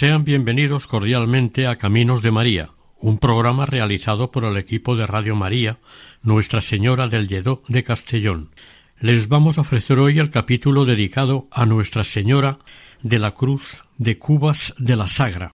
Sean 0.00 0.24
bienvenidos 0.24 0.86
cordialmente 0.86 1.66
a 1.66 1.76
Caminos 1.76 2.22
de 2.22 2.30
María, 2.30 2.70
un 2.96 3.18
programa 3.18 3.66
realizado 3.66 4.30
por 4.30 4.46
el 4.46 4.56
equipo 4.56 4.96
de 4.96 5.06
Radio 5.06 5.36
María, 5.36 5.78
Nuestra 6.22 6.62
Señora 6.62 7.06
del 7.06 7.28
Lledó 7.28 7.62
de 7.68 7.84
Castellón. 7.84 8.48
Les 8.98 9.28
vamos 9.28 9.58
a 9.58 9.60
ofrecer 9.60 9.98
hoy 9.98 10.18
el 10.18 10.30
capítulo 10.30 10.86
dedicado 10.86 11.48
a 11.50 11.66
Nuestra 11.66 12.02
Señora 12.02 12.60
de 13.02 13.18
la 13.18 13.32
Cruz 13.32 13.82
de 13.98 14.16
Cubas 14.16 14.74
de 14.78 14.96
la 14.96 15.06
Sagra. 15.06 15.52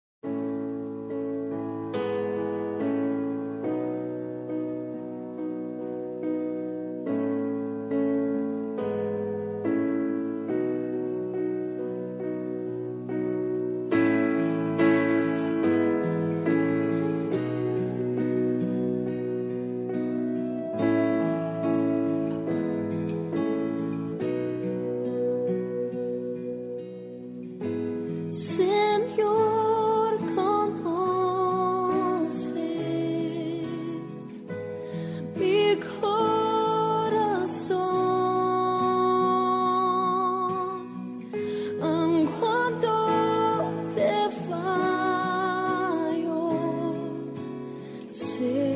see 48.33 48.72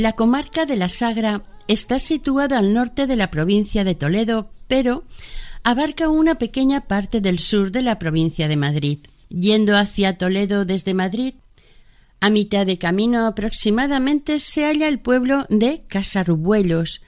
La 0.00 0.14
comarca 0.14 0.64
de 0.64 0.76
la 0.76 0.88
Sagra 0.88 1.42
está 1.68 1.98
situada 1.98 2.58
al 2.58 2.72
norte 2.72 3.06
de 3.06 3.16
la 3.16 3.30
provincia 3.30 3.84
de 3.84 3.94
Toledo, 3.94 4.50
pero 4.66 5.04
abarca 5.62 6.08
una 6.08 6.36
pequeña 6.36 6.86
parte 6.86 7.20
del 7.20 7.38
sur 7.38 7.70
de 7.70 7.82
la 7.82 7.98
provincia 7.98 8.48
de 8.48 8.56
Madrid. 8.56 9.00
Yendo 9.28 9.76
hacia 9.76 10.16
Toledo 10.16 10.64
desde 10.64 10.94
Madrid, 10.94 11.34
a 12.18 12.30
mitad 12.30 12.64
de 12.64 12.78
camino 12.78 13.26
aproximadamente 13.26 14.40
se 14.40 14.64
halla 14.64 14.88
el 14.88 15.00
pueblo 15.00 15.44
de 15.50 15.84
Casarrubuelos 15.86 17.02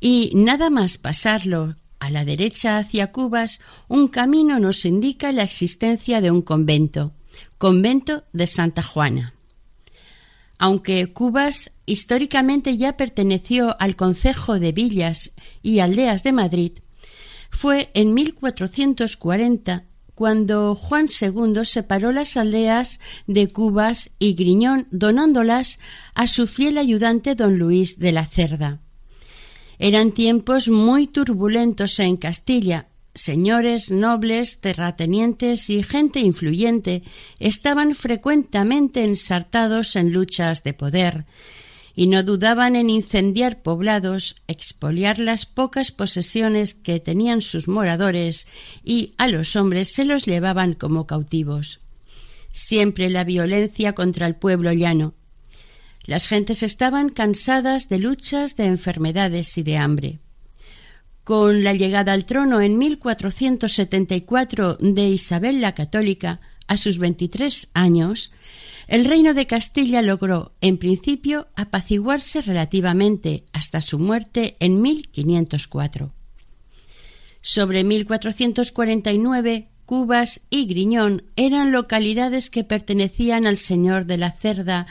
y 0.00 0.32
nada 0.34 0.70
más 0.70 0.96
pasarlo 0.96 1.74
a 1.98 2.08
la 2.08 2.24
derecha 2.24 2.78
hacia 2.78 3.12
Cubas, 3.12 3.60
un 3.88 4.08
camino 4.08 4.58
nos 4.58 4.86
indica 4.86 5.32
la 5.32 5.42
existencia 5.42 6.22
de 6.22 6.30
un 6.30 6.40
convento, 6.40 7.12
convento 7.58 8.24
de 8.32 8.46
Santa 8.46 8.82
Juana. 8.82 9.34
Aunque 10.58 11.06
Cubas 11.12 11.72
históricamente 11.86 12.76
ya 12.76 12.96
perteneció 12.96 13.80
al 13.80 13.96
concejo 13.96 14.58
de 14.58 14.72
villas 14.72 15.32
y 15.62 15.78
aldeas 15.78 16.24
de 16.24 16.32
Madrid, 16.32 16.72
fue 17.50 17.90
en 17.94 18.12
1440 18.12 19.84
cuando 20.18 20.74
Juan 20.74 21.06
II 21.08 21.64
separó 21.64 22.10
las 22.10 22.36
aldeas 22.36 22.98
de 23.28 23.46
Cubas 23.46 24.10
y 24.18 24.34
Griñón, 24.34 24.88
donándolas 24.90 25.78
a 26.12 26.26
su 26.26 26.48
fiel 26.48 26.76
ayudante 26.76 27.36
don 27.36 27.56
Luis 27.56 28.00
de 28.00 28.10
la 28.10 28.26
Cerda. 28.26 28.80
Eran 29.78 30.10
tiempos 30.10 30.68
muy 30.68 31.06
turbulentos 31.06 32.00
en 32.00 32.16
Castilla. 32.16 32.88
Señores, 33.18 33.90
nobles, 33.90 34.60
terratenientes 34.60 35.70
y 35.70 35.82
gente 35.82 36.20
influyente 36.20 37.02
estaban 37.40 37.96
frecuentemente 37.96 39.02
ensartados 39.02 39.96
en 39.96 40.12
luchas 40.12 40.62
de 40.62 40.72
poder 40.72 41.26
y 41.96 42.06
no 42.06 42.22
dudaban 42.22 42.76
en 42.76 42.90
incendiar 42.90 43.60
poblados, 43.60 44.36
expoliar 44.46 45.18
las 45.18 45.46
pocas 45.46 45.90
posesiones 45.90 46.74
que 46.74 47.00
tenían 47.00 47.42
sus 47.42 47.66
moradores 47.66 48.46
y 48.84 49.14
a 49.18 49.26
los 49.26 49.56
hombres 49.56 49.92
se 49.92 50.04
los 50.04 50.24
llevaban 50.24 50.74
como 50.74 51.08
cautivos. 51.08 51.80
Siempre 52.52 53.10
la 53.10 53.24
violencia 53.24 53.96
contra 53.96 54.28
el 54.28 54.36
pueblo 54.36 54.72
llano. 54.72 55.14
Las 56.04 56.28
gentes 56.28 56.62
estaban 56.62 57.08
cansadas 57.08 57.88
de 57.88 57.98
luchas, 57.98 58.54
de 58.54 58.66
enfermedades 58.66 59.58
y 59.58 59.64
de 59.64 59.76
hambre. 59.76 60.20
Con 61.28 61.62
la 61.62 61.74
llegada 61.74 62.14
al 62.14 62.24
trono 62.24 62.62
en 62.62 62.78
1474 62.78 64.78
de 64.80 65.08
Isabel 65.08 65.60
la 65.60 65.74
Católica, 65.74 66.40
a 66.66 66.78
sus 66.78 66.96
23 66.96 67.68
años, 67.74 68.32
el 68.86 69.04
reino 69.04 69.34
de 69.34 69.46
Castilla 69.46 70.00
logró, 70.00 70.52
en 70.62 70.78
principio, 70.78 71.48
apaciguarse 71.54 72.40
relativamente 72.40 73.44
hasta 73.52 73.82
su 73.82 73.98
muerte 73.98 74.56
en 74.58 74.80
1504. 74.80 76.14
Sobre 77.42 77.84
1449, 77.84 79.68
Cubas 79.84 80.40
y 80.48 80.64
Griñón 80.64 81.24
eran 81.36 81.72
localidades 81.72 82.48
que 82.48 82.64
pertenecían 82.64 83.46
al 83.46 83.58
señor 83.58 84.06
de 84.06 84.16
la 84.16 84.30
Cerda 84.30 84.86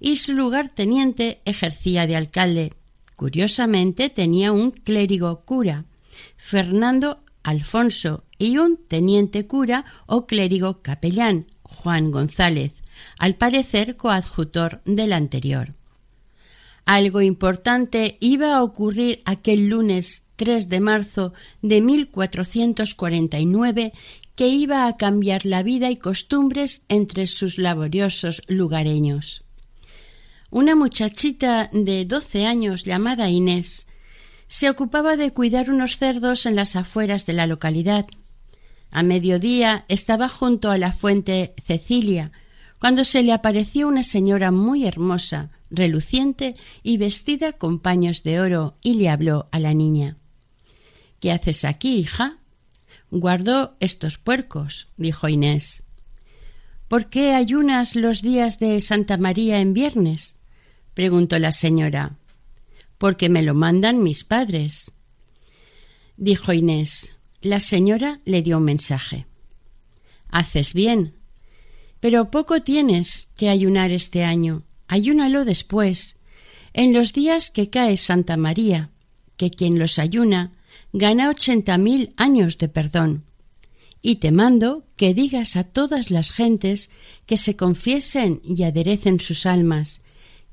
y 0.00 0.16
su 0.16 0.34
lugarteniente 0.34 1.40
ejercía 1.46 2.06
de 2.06 2.16
alcalde. 2.16 2.72
Curiosamente 3.18 4.08
tenía 4.10 4.52
un 4.52 4.70
clérigo 4.70 5.42
cura, 5.44 5.86
Fernando 6.36 7.24
Alfonso, 7.42 8.22
y 8.38 8.58
un 8.58 8.76
teniente 8.76 9.48
cura 9.48 9.84
o 10.06 10.28
clérigo 10.28 10.82
capellán, 10.82 11.46
Juan 11.64 12.12
González, 12.12 12.74
al 13.18 13.34
parecer 13.34 13.96
coadjutor 13.96 14.82
del 14.84 15.12
anterior. 15.12 15.74
Algo 16.84 17.20
importante 17.20 18.18
iba 18.20 18.54
a 18.54 18.62
ocurrir 18.62 19.20
aquel 19.24 19.66
lunes 19.66 20.26
3 20.36 20.68
de 20.68 20.78
marzo 20.78 21.32
de 21.60 21.80
1449 21.80 23.90
que 24.36 24.46
iba 24.46 24.86
a 24.86 24.96
cambiar 24.96 25.44
la 25.44 25.64
vida 25.64 25.90
y 25.90 25.96
costumbres 25.96 26.84
entre 26.88 27.26
sus 27.26 27.58
laboriosos 27.58 28.42
lugareños. 28.46 29.42
Una 30.50 30.74
muchachita 30.74 31.68
de 31.74 32.06
doce 32.06 32.46
años 32.46 32.84
llamada 32.84 33.28
Inés 33.28 33.86
se 34.46 34.70
ocupaba 34.70 35.18
de 35.18 35.30
cuidar 35.32 35.68
unos 35.68 35.98
cerdos 35.98 36.46
en 36.46 36.56
las 36.56 36.74
afueras 36.74 37.26
de 37.26 37.34
la 37.34 37.46
localidad. 37.46 38.06
A 38.90 39.02
mediodía 39.02 39.84
estaba 39.88 40.26
junto 40.30 40.70
a 40.70 40.78
la 40.78 40.92
fuente 40.92 41.54
Cecilia, 41.62 42.32
cuando 42.80 43.04
se 43.04 43.22
le 43.22 43.34
apareció 43.34 43.88
una 43.88 44.02
señora 44.02 44.50
muy 44.50 44.86
hermosa, 44.86 45.50
reluciente 45.70 46.54
y 46.82 46.96
vestida 46.96 47.52
con 47.52 47.78
paños 47.78 48.22
de 48.22 48.40
oro, 48.40 48.74
y 48.82 48.94
le 48.94 49.10
habló 49.10 49.48
a 49.52 49.58
la 49.58 49.74
niña. 49.74 50.16
¿Qué 51.20 51.30
haces 51.30 51.66
aquí, 51.66 51.98
hija? 51.98 52.38
Guardo 53.10 53.76
estos 53.80 54.16
puercos, 54.16 54.88
dijo 54.96 55.28
Inés. 55.28 55.82
¿Por 56.88 57.10
qué 57.10 57.34
ayunas 57.34 57.96
los 57.96 58.22
días 58.22 58.58
de 58.58 58.80
Santa 58.80 59.18
María 59.18 59.60
en 59.60 59.74
viernes? 59.74 60.37
Preguntó 60.98 61.38
la 61.38 61.52
señora. 61.52 62.16
Porque 62.98 63.28
me 63.28 63.42
lo 63.42 63.54
mandan 63.54 64.02
mis 64.02 64.24
padres. 64.24 64.90
Dijo 66.16 66.52
Inés. 66.52 67.12
La 67.40 67.60
señora 67.60 68.18
le 68.24 68.42
dio 68.42 68.56
un 68.56 68.64
mensaje. 68.64 69.28
Haces 70.28 70.74
bien. 70.74 71.14
Pero 72.00 72.32
poco 72.32 72.62
tienes 72.62 73.28
que 73.36 73.48
ayunar 73.48 73.92
este 73.92 74.24
año. 74.24 74.64
Ayúnalo 74.88 75.44
después, 75.44 76.16
en 76.72 76.92
los 76.92 77.12
días 77.12 77.52
que 77.52 77.70
cae 77.70 77.96
Santa 77.96 78.36
María, 78.36 78.90
que 79.36 79.52
quien 79.52 79.78
los 79.78 80.00
ayuna 80.00 80.50
gana 80.92 81.30
ochenta 81.30 81.78
mil 81.78 82.12
años 82.16 82.58
de 82.58 82.68
perdón. 82.68 83.22
Y 84.02 84.16
te 84.16 84.32
mando 84.32 84.84
que 84.96 85.14
digas 85.14 85.54
a 85.54 85.62
todas 85.62 86.10
las 86.10 86.32
gentes 86.32 86.90
que 87.24 87.36
se 87.36 87.54
confiesen 87.54 88.40
y 88.42 88.64
aderecen 88.64 89.20
sus 89.20 89.46
almas, 89.46 90.02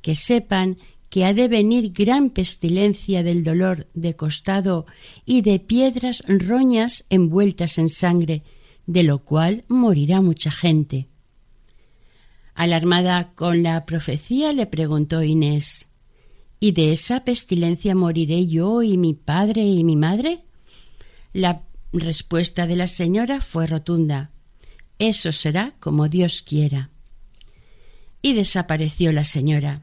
que 0.06 0.16
sepan 0.16 0.78
que 1.10 1.26
ha 1.26 1.34
de 1.34 1.48
venir 1.48 1.92
gran 1.92 2.30
pestilencia 2.30 3.24
del 3.24 3.44
dolor 3.44 3.88
de 3.96 4.16
costado 4.16 4.86
y 5.26 5.42
de 5.42 5.60
piedras 5.60 6.22
roñas 6.28 7.06
envueltas 7.10 7.80
en 7.80 7.90
sangre, 7.90 8.44
de 8.86 9.02
lo 9.02 9.24
cual 9.24 9.64
morirá 9.68 10.22
mucha 10.22 10.52
gente. 10.52 11.08
Alarmada 12.54 13.30
con 13.30 13.64
la 13.64 13.84
profecía, 13.88 14.54
le 14.54 14.68
preguntó 14.68 15.24
Inés 15.24 15.88
¿Y 16.60 16.74
de 16.74 16.92
esa 16.92 17.24
pestilencia 17.24 17.96
moriré 17.96 18.46
yo 18.46 18.84
y 18.84 18.98
mi 18.98 19.16
padre 19.16 19.64
y 19.64 19.84
mi 19.84 19.96
madre? 19.96 20.44
La 21.34 21.64
respuesta 21.94 22.68
de 22.68 22.76
la 22.76 22.86
señora 22.86 23.42
fue 23.42 23.66
rotunda. 23.66 24.30
Eso 25.00 25.32
será 25.32 25.72
como 25.80 26.10
Dios 26.10 26.44
quiera. 26.44 26.92
Y 28.22 28.34
desapareció 28.34 29.12
la 29.12 29.24
señora. 29.24 29.82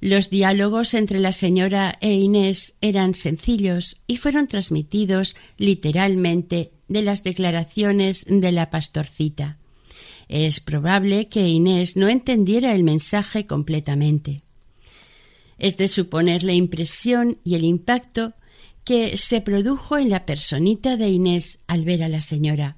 Los 0.00 0.30
diálogos 0.30 0.94
entre 0.94 1.18
la 1.18 1.32
señora 1.32 1.98
e 2.00 2.12
Inés 2.12 2.74
eran 2.80 3.14
sencillos 3.14 3.96
y 4.06 4.16
fueron 4.16 4.46
transmitidos 4.46 5.34
literalmente 5.56 6.70
de 6.86 7.02
las 7.02 7.24
declaraciones 7.24 8.24
de 8.28 8.52
la 8.52 8.70
pastorcita. 8.70 9.58
Es 10.28 10.60
probable 10.60 11.28
que 11.28 11.48
Inés 11.48 11.96
no 11.96 12.08
entendiera 12.08 12.74
el 12.74 12.84
mensaje 12.84 13.46
completamente. 13.46 14.42
Es 15.58 15.76
de 15.76 15.88
suponer 15.88 16.44
la 16.44 16.52
impresión 16.52 17.38
y 17.42 17.56
el 17.56 17.64
impacto 17.64 18.34
que 18.84 19.16
se 19.16 19.40
produjo 19.40 19.98
en 19.98 20.10
la 20.10 20.24
personita 20.24 20.96
de 20.96 21.08
Inés 21.08 21.58
al 21.66 21.84
ver 21.84 22.04
a 22.04 22.08
la 22.08 22.20
señora. 22.20 22.76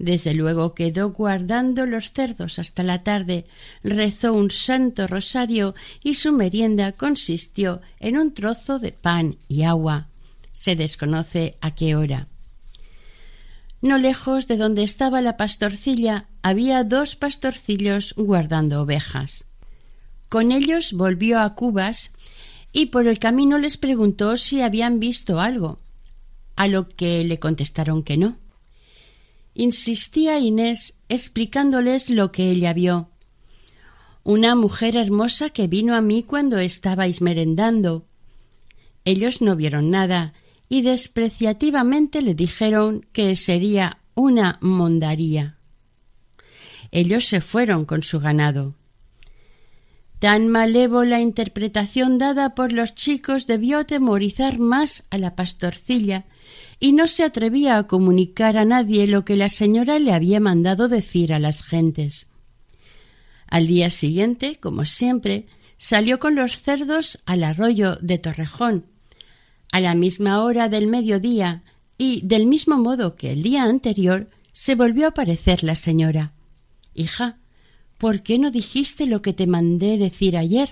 Desde 0.00 0.32
luego 0.32 0.74
quedó 0.74 1.10
guardando 1.10 1.84
los 1.84 2.12
cerdos 2.12 2.58
hasta 2.58 2.82
la 2.82 3.02
tarde, 3.02 3.44
rezó 3.82 4.32
un 4.32 4.50
santo 4.50 5.06
rosario 5.06 5.74
y 6.02 6.14
su 6.14 6.32
merienda 6.32 6.92
consistió 6.92 7.82
en 7.98 8.16
un 8.16 8.32
trozo 8.32 8.78
de 8.78 8.92
pan 8.92 9.36
y 9.46 9.64
agua. 9.64 10.08
Se 10.54 10.74
desconoce 10.74 11.58
a 11.60 11.74
qué 11.74 11.96
hora. 11.96 12.28
No 13.82 13.98
lejos 13.98 14.46
de 14.46 14.56
donde 14.56 14.84
estaba 14.84 15.20
la 15.20 15.36
pastorcilla 15.36 16.28
había 16.40 16.82
dos 16.82 17.14
pastorcillos 17.14 18.14
guardando 18.16 18.80
ovejas. 18.80 19.44
Con 20.30 20.50
ellos 20.50 20.94
volvió 20.94 21.40
a 21.40 21.54
Cubas 21.54 22.10
y 22.72 22.86
por 22.86 23.06
el 23.06 23.18
camino 23.18 23.58
les 23.58 23.76
preguntó 23.76 24.38
si 24.38 24.62
habían 24.62 24.98
visto 24.98 25.40
algo, 25.40 25.78
a 26.56 26.68
lo 26.68 26.88
que 26.88 27.22
le 27.22 27.38
contestaron 27.38 28.02
que 28.02 28.16
no. 28.16 28.39
Insistía 29.54 30.38
Inés 30.38 30.94
explicándoles 31.08 32.10
lo 32.10 32.32
que 32.32 32.50
ella 32.50 32.72
vio. 32.72 33.10
Una 34.22 34.54
mujer 34.54 34.96
hermosa 34.96 35.48
que 35.50 35.66
vino 35.66 35.94
a 35.94 36.00
mí 36.00 36.22
cuando 36.22 36.58
estabais 36.58 37.20
merendando. 37.20 38.06
Ellos 39.04 39.40
no 39.42 39.56
vieron 39.56 39.90
nada 39.90 40.34
y 40.68 40.82
despreciativamente 40.82 42.22
le 42.22 42.34
dijeron 42.34 43.06
que 43.12 43.34
sería 43.34 43.98
una 44.14 44.58
mondaría. 44.60 45.56
Ellos 46.92 47.24
se 47.26 47.40
fueron 47.40 47.84
con 47.84 48.02
su 48.02 48.20
ganado. 48.20 48.74
Tan 50.20 50.48
malévola 50.48 51.20
interpretación 51.20 52.18
dada 52.18 52.54
por 52.54 52.72
los 52.72 52.94
chicos 52.94 53.46
debió 53.46 53.78
atemorizar 53.78 54.58
más 54.58 55.04
a 55.10 55.18
la 55.18 55.34
pastorcilla 55.34 56.26
y 56.80 56.94
no 56.94 57.06
se 57.06 57.22
atrevía 57.22 57.76
a 57.76 57.86
comunicar 57.86 58.56
a 58.56 58.64
nadie 58.64 59.06
lo 59.06 59.26
que 59.26 59.36
la 59.36 59.50
señora 59.50 59.98
le 59.98 60.12
había 60.12 60.40
mandado 60.40 60.88
decir 60.88 61.34
a 61.34 61.38
las 61.38 61.62
gentes. 61.62 62.26
Al 63.46 63.66
día 63.66 63.90
siguiente, 63.90 64.56
como 64.56 64.86
siempre, 64.86 65.46
salió 65.76 66.18
con 66.18 66.34
los 66.34 66.58
cerdos 66.58 67.20
al 67.26 67.44
arroyo 67.44 67.96
de 68.00 68.16
Torrejón, 68.16 68.86
a 69.70 69.80
la 69.80 69.94
misma 69.94 70.42
hora 70.42 70.70
del 70.70 70.86
mediodía 70.86 71.62
y 71.98 72.22
del 72.22 72.46
mismo 72.46 72.78
modo 72.78 73.14
que 73.14 73.32
el 73.32 73.42
día 73.42 73.64
anterior 73.64 74.30
se 74.52 74.74
volvió 74.74 75.04
a 75.04 75.10
aparecer 75.10 75.62
la 75.62 75.74
señora. 75.74 76.32
Hija, 76.94 77.38
¿por 77.98 78.22
qué 78.22 78.38
no 78.38 78.50
dijiste 78.50 79.06
lo 79.06 79.20
que 79.20 79.34
te 79.34 79.46
mandé 79.46 79.98
decir 79.98 80.36
ayer? 80.36 80.70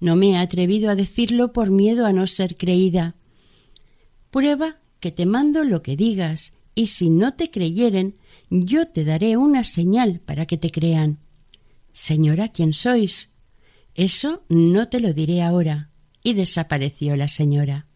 No 0.00 0.16
me 0.16 0.32
he 0.32 0.36
atrevido 0.36 0.90
a 0.90 0.96
decirlo 0.96 1.52
por 1.52 1.70
miedo 1.70 2.06
a 2.06 2.12
no 2.12 2.26
ser 2.26 2.56
creída. 2.56 3.14
Prueba 4.30 4.76
que 5.06 5.12
te 5.12 5.24
mando 5.24 5.62
lo 5.62 5.84
que 5.84 5.94
digas, 5.94 6.54
y 6.74 6.88
si 6.88 7.10
no 7.10 7.34
te 7.34 7.52
creyeren, 7.52 8.16
yo 8.50 8.88
te 8.88 9.04
daré 9.04 9.36
una 9.36 9.62
señal 9.62 10.18
para 10.18 10.46
que 10.46 10.56
te 10.56 10.72
crean. 10.72 11.20
Señora, 11.92 12.48
¿quién 12.48 12.72
sois? 12.72 13.32
Eso 13.94 14.42
no 14.48 14.88
te 14.88 14.98
lo 14.98 15.12
diré 15.12 15.42
ahora 15.42 15.90
y 16.24 16.34
desapareció 16.34 17.14
la 17.14 17.28
señora. 17.28 17.86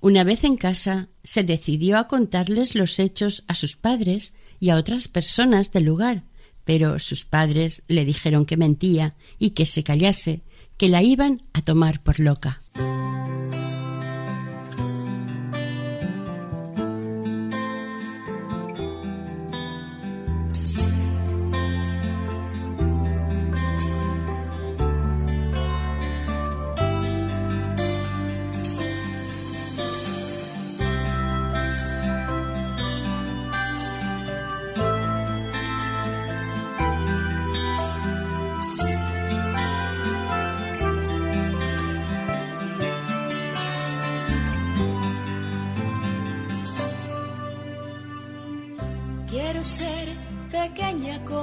Una 0.00 0.24
vez 0.24 0.42
en 0.42 0.56
casa, 0.56 1.10
se 1.22 1.44
decidió 1.44 1.98
a 1.98 2.08
contarles 2.08 2.74
los 2.74 2.98
hechos 2.98 3.44
a 3.46 3.54
sus 3.54 3.76
padres 3.76 4.32
y 4.58 4.70
a 4.70 4.76
otras 4.76 5.06
personas 5.06 5.70
del 5.70 5.84
lugar, 5.84 6.24
pero 6.64 6.98
sus 6.98 7.26
padres 7.26 7.82
le 7.88 8.06
dijeron 8.06 8.46
que 8.46 8.56
mentía 8.56 9.16
y 9.38 9.50
que 9.50 9.66
se 9.66 9.82
callase, 9.82 10.40
que 10.78 10.88
la 10.88 11.02
iban 11.02 11.42
a 11.52 11.60
tomar 11.60 12.02
por 12.02 12.18
loca. 12.20 12.62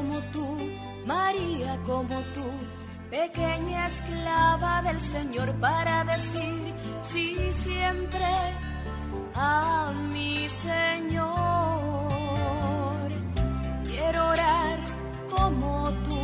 Como 0.05 0.21
tú, 0.31 0.45
María 1.05 1.79
como 1.83 2.19
tú, 2.35 2.45
pequeña 3.09 3.87
esclava 3.87 4.83
del 4.83 5.01
Señor 5.01 5.51
para 5.59 6.03
decir 6.03 6.73
sí 7.01 7.35
siempre 7.51 8.27
a 9.33 9.91
mi 10.13 10.47
Señor. 10.47 11.35
Quiero 13.83 14.27
orar 14.27 14.79
como 15.35 15.91
tú, 16.03 16.21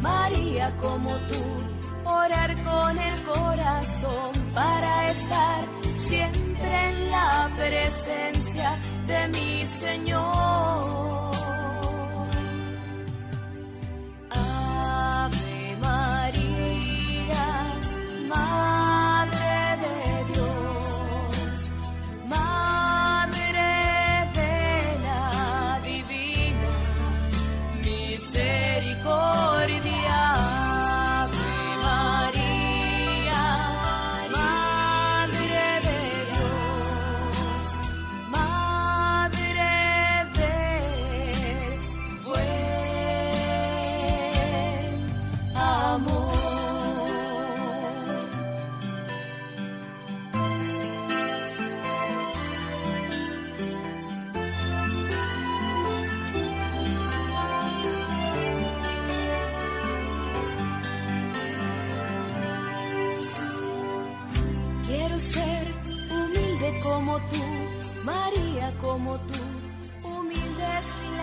María 0.00 0.76
como 0.76 1.10
tú, 1.30 1.44
orar 2.04 2.50
con 2.62 2.98
el 2.98 3.22
corazón 3.22 4.32
para 4.54 5.10
estar 5.10 5.64
siempre 5.96 6.88
en 6.88 7.10
la 7.10 7.50
presencia 7.56 8.78
de 9.08 9.28
mi 9.28 9.66
Señor. 9.66 10.91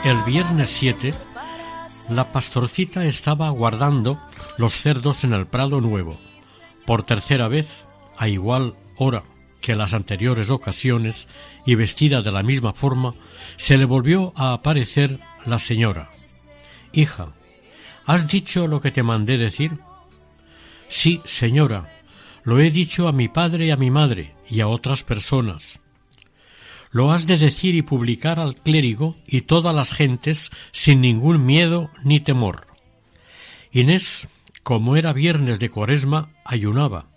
El 0.06 0.24
viernes 0.24 0.70
7, 0.70 1.14
la 2.10 2.32
pastorcita 2.32 3.04
estaba 3.06 3.50
guardando 3.50 4.18
los 4.58 4.74
cerdos 4.74 5.26
en 5.26 5.34
el 5.34 5.46
Prado 5.46 5.82
Nuevo. 5.82 6.18
Por 6.86 7.04
tercera 7.04 7.50
vez, 7.50 7.86
a 8.18 8.30
igual 8.30 8.76
hora 8.96 9.24
que 9.60 9.76
las 9.76 9.94
anteriores 9.94 10.52
ocasiones 10.52 11.28
y 11.66 11.76
vestida 11.76 12.22
de 12.22 12.32
la 12.32 12.44
misma 12.44 12.72
forma, 12.72 13.14
se 13.58 13.78
le 13.78 13.84
volvió 13.84 14.32
a 14.38 14.54
aparecer 14.54 15.20
la 15.46 15.60
señora. 15.60 16.10
Hija, 16.94 17.34
¿has 18.06 18.26
dicho 18.26 18.68
lo 18.68 18.80
que 18.80 18.92
te 18.92 19.04
mandé 19.04 19.38
decir? 19.38 19.80
Sí, 20.88 21.22
señora, 21.26 22.02
lo 22.46 22.60
he 22.60 22.72
dicho 22.72 23.10
a 23.10 23.12
mi 23.12 23.28
padre 23.28 23.66
y 23.66 23.72
a 23.72 23.78
mi 23.78 23.92
madre 23.92 24.34
y 24.50 24.62
a 24.62 24.70
otras 24.70 25.04
personas. 25.04 25.82
Lo 26.92 27.12
has 27.12 27.28
de 27.28 27.38
decir 27.38 27.76
y 27.76 27.84
publicar 27.84 28.40
al 28.40 28.56
clérigo 28.56 29.16
y 29.28 29.42
todas 29.42 29.76
las 29.76 29.92
gentes 29.92 30.50
sin 30.72 31.02
ningún 31.02 31.46
miedo 31.46 31.92
ni 32.04 32.20
temor. 32.20 32.68
Inés, 33.72 34.28
como 34.64 34.96
era 34.96 35.14
viernes 35.14 35.60
de 35.60 35.70
cuaresma, 35.70 36.30
ayunaba. 36.44 37.08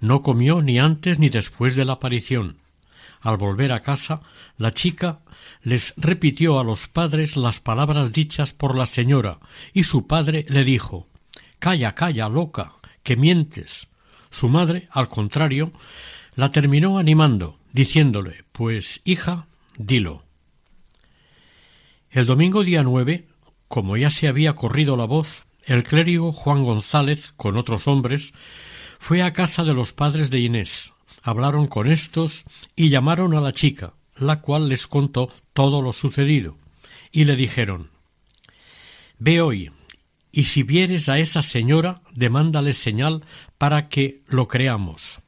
No 0.00 0.20
comió 0.20 0.60
ni 0.60 0.78
antes 0.78 1.18
ni 1.18 1.30
después 1.30 1.76
de 1.76 1.86
la 1.86 1.94
aparición. 1.94 2.58
Al 3.22 3.38
volver 3.38 3.72
a 3.72 3.80
casa, 3.80 4.20
la 4.58 4.74
chica 4.74 5.20
les 5.62 5.94
repitió 5.96 6.60
a 6.60 6.64
los 6.64 6.86
padres 6.86 7.36
las 7.36 7.60
palabras 7.60 8.12
dichas 8.12 8.52
por 8.52 8.76
la 8.76 8.86
señora, 8.86 9.40
y 9.72 9.84
su 9.84 10.06
padre 10.06 10.44
le 10.48 10.64
dijo 10.64 11.08
Calla, 11.58 11.94
calla, 11.94 12.28
loca, 12.28 12.74
que 13.02 13.16
mientes. 13.16 13.88
Su 14.30 14.48
madre, 14.48 14.88
al 14.90 15.08
contrario, 15.08 15.72
la 16.34 16.50
terminó 16.50 16.98
animando, 16.98 17.58
diciéndole 17.76 18.44
Pues, 18.52 19.02
hija, 19.04 19.48
dilo. 19.76 20.24
El 22.10 22.24
domingo 22.24 22.64
día 22.64 22.82
nueve, 22.82 23.26
como 23.68 23.98
ya 23.98 24.08
se 24.08 24.28
había 24.28 24.54
corrido 24.54 24.96
la 24.96 25.04
voz, 25.04 25.44
el 25.64 25.84
clérigo 25.84 26.32
Juan 26.32 26.64
González, 26.64 27.32
con 27.36 27.58
otros 27.58 27.86
hombres, 27.86 28.32
fue 28.98 29.22
a 29.22 29.34
casa 29.34 29.62
de 29.62 29.74
los 29.74 29.92
padres 29.92 30.30
de 30.30 30.40
Inés, 30.40 30.94
hablaron 31.22 31.66
con 31.66 31.86
éstos 31.86 32.44
y 32.76 32.88
llamaron 32.88 33.34
a 33.34 33.42
la 33.42 33.52
chica, 33.52 33.92
la 34.16 34.40
cual 34.40 34.70
les 34.70 34.86
contó 34.86 35.28
todo 35.52 35.82
lo 35.82 35.92
sucedido, 35.92 36.56
y 37.12 37.24
le 37.24 37.36
dijeron 37.36 37.90
Ve 39.18 39.42
hoy, 39.42 39.70
y 40.32 40.44
si 40.44 40.62
vieres 40.62 41.10
a 41.10 41.18
esa 41.18 41.42
señora, 41.42 42.00
demándale 42.14 42.72
señal 42.72 43.22
para 43.58 43.90
que 43.90 44.22
lo 44.28 44.48
creamos. 44.48 45.20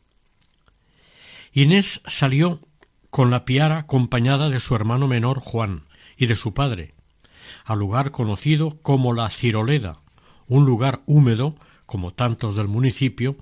Inés 1.53 2.03
salió 2.07 2.61
con 3.11 3.31
la 3.31 3.45
piara 3.45 3.79
acompañada 3.79 4.51
de 4.51 4.61
su 4.61 4.75
hermano 4.75 5.09
menor 5.09 5.41
Juan 5.41 5.85
y 6.17 6.27
de 6.27 6.37
su 6.37 6.55
padre, 6.55 6.95
al 7.65 7.79
lugar 7.79 8.11
conocido 8.11 8.79
como 8.83 9.13
la 9.13 9.31
Ciroleda, 9.31 10.01
un 10.47 10.67
lugar 10.67 11.03
húmedo 11.07 11.57
como 11.87 12.11
tantos 12.11 12.55
del 12.55 12.69
municipio, 12.69 13.37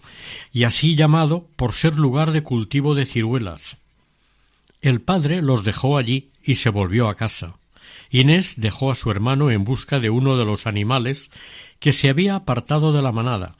y 0.52 0.64
así 0.64 0.94
llamado 0.94 1.48
por 1.56 1.72
ser 1.72 1.96
lugar 1.96 2.30
de 2.30 2.44
cultivo 2.44 2.94
de 2.94 3.04
ciruelas. 3.04 3.78
El 4.80 5.00
padre 5.00 5.42
los 5.42 5.64
dejó 5.64 5.96
allí 5.96 6.30
y 6.44 6.54
se 6.54 6.70
volvió 6.70 7.08
a 7.08 7.16
casa. 7.16 7.56
Inés 8.08 8.54
dejó 8.56 8.92
a 8.92 8.94
su 8.94 9.10
hermano 9.10 9.50
en 9.50 9.64
busca 9.64 9.98
de 9.98 10.10
uno 10.10 10.36
de 10.36 10.44
los 10.44 10.68
animales 10.68 11.32
que 11.80 11.92
se 11.92 12.08
había 12.08 12.36
apartado 12.36 12.92
de 12.92 13.02
la 13.02 13.10
manada, 13.10 13.56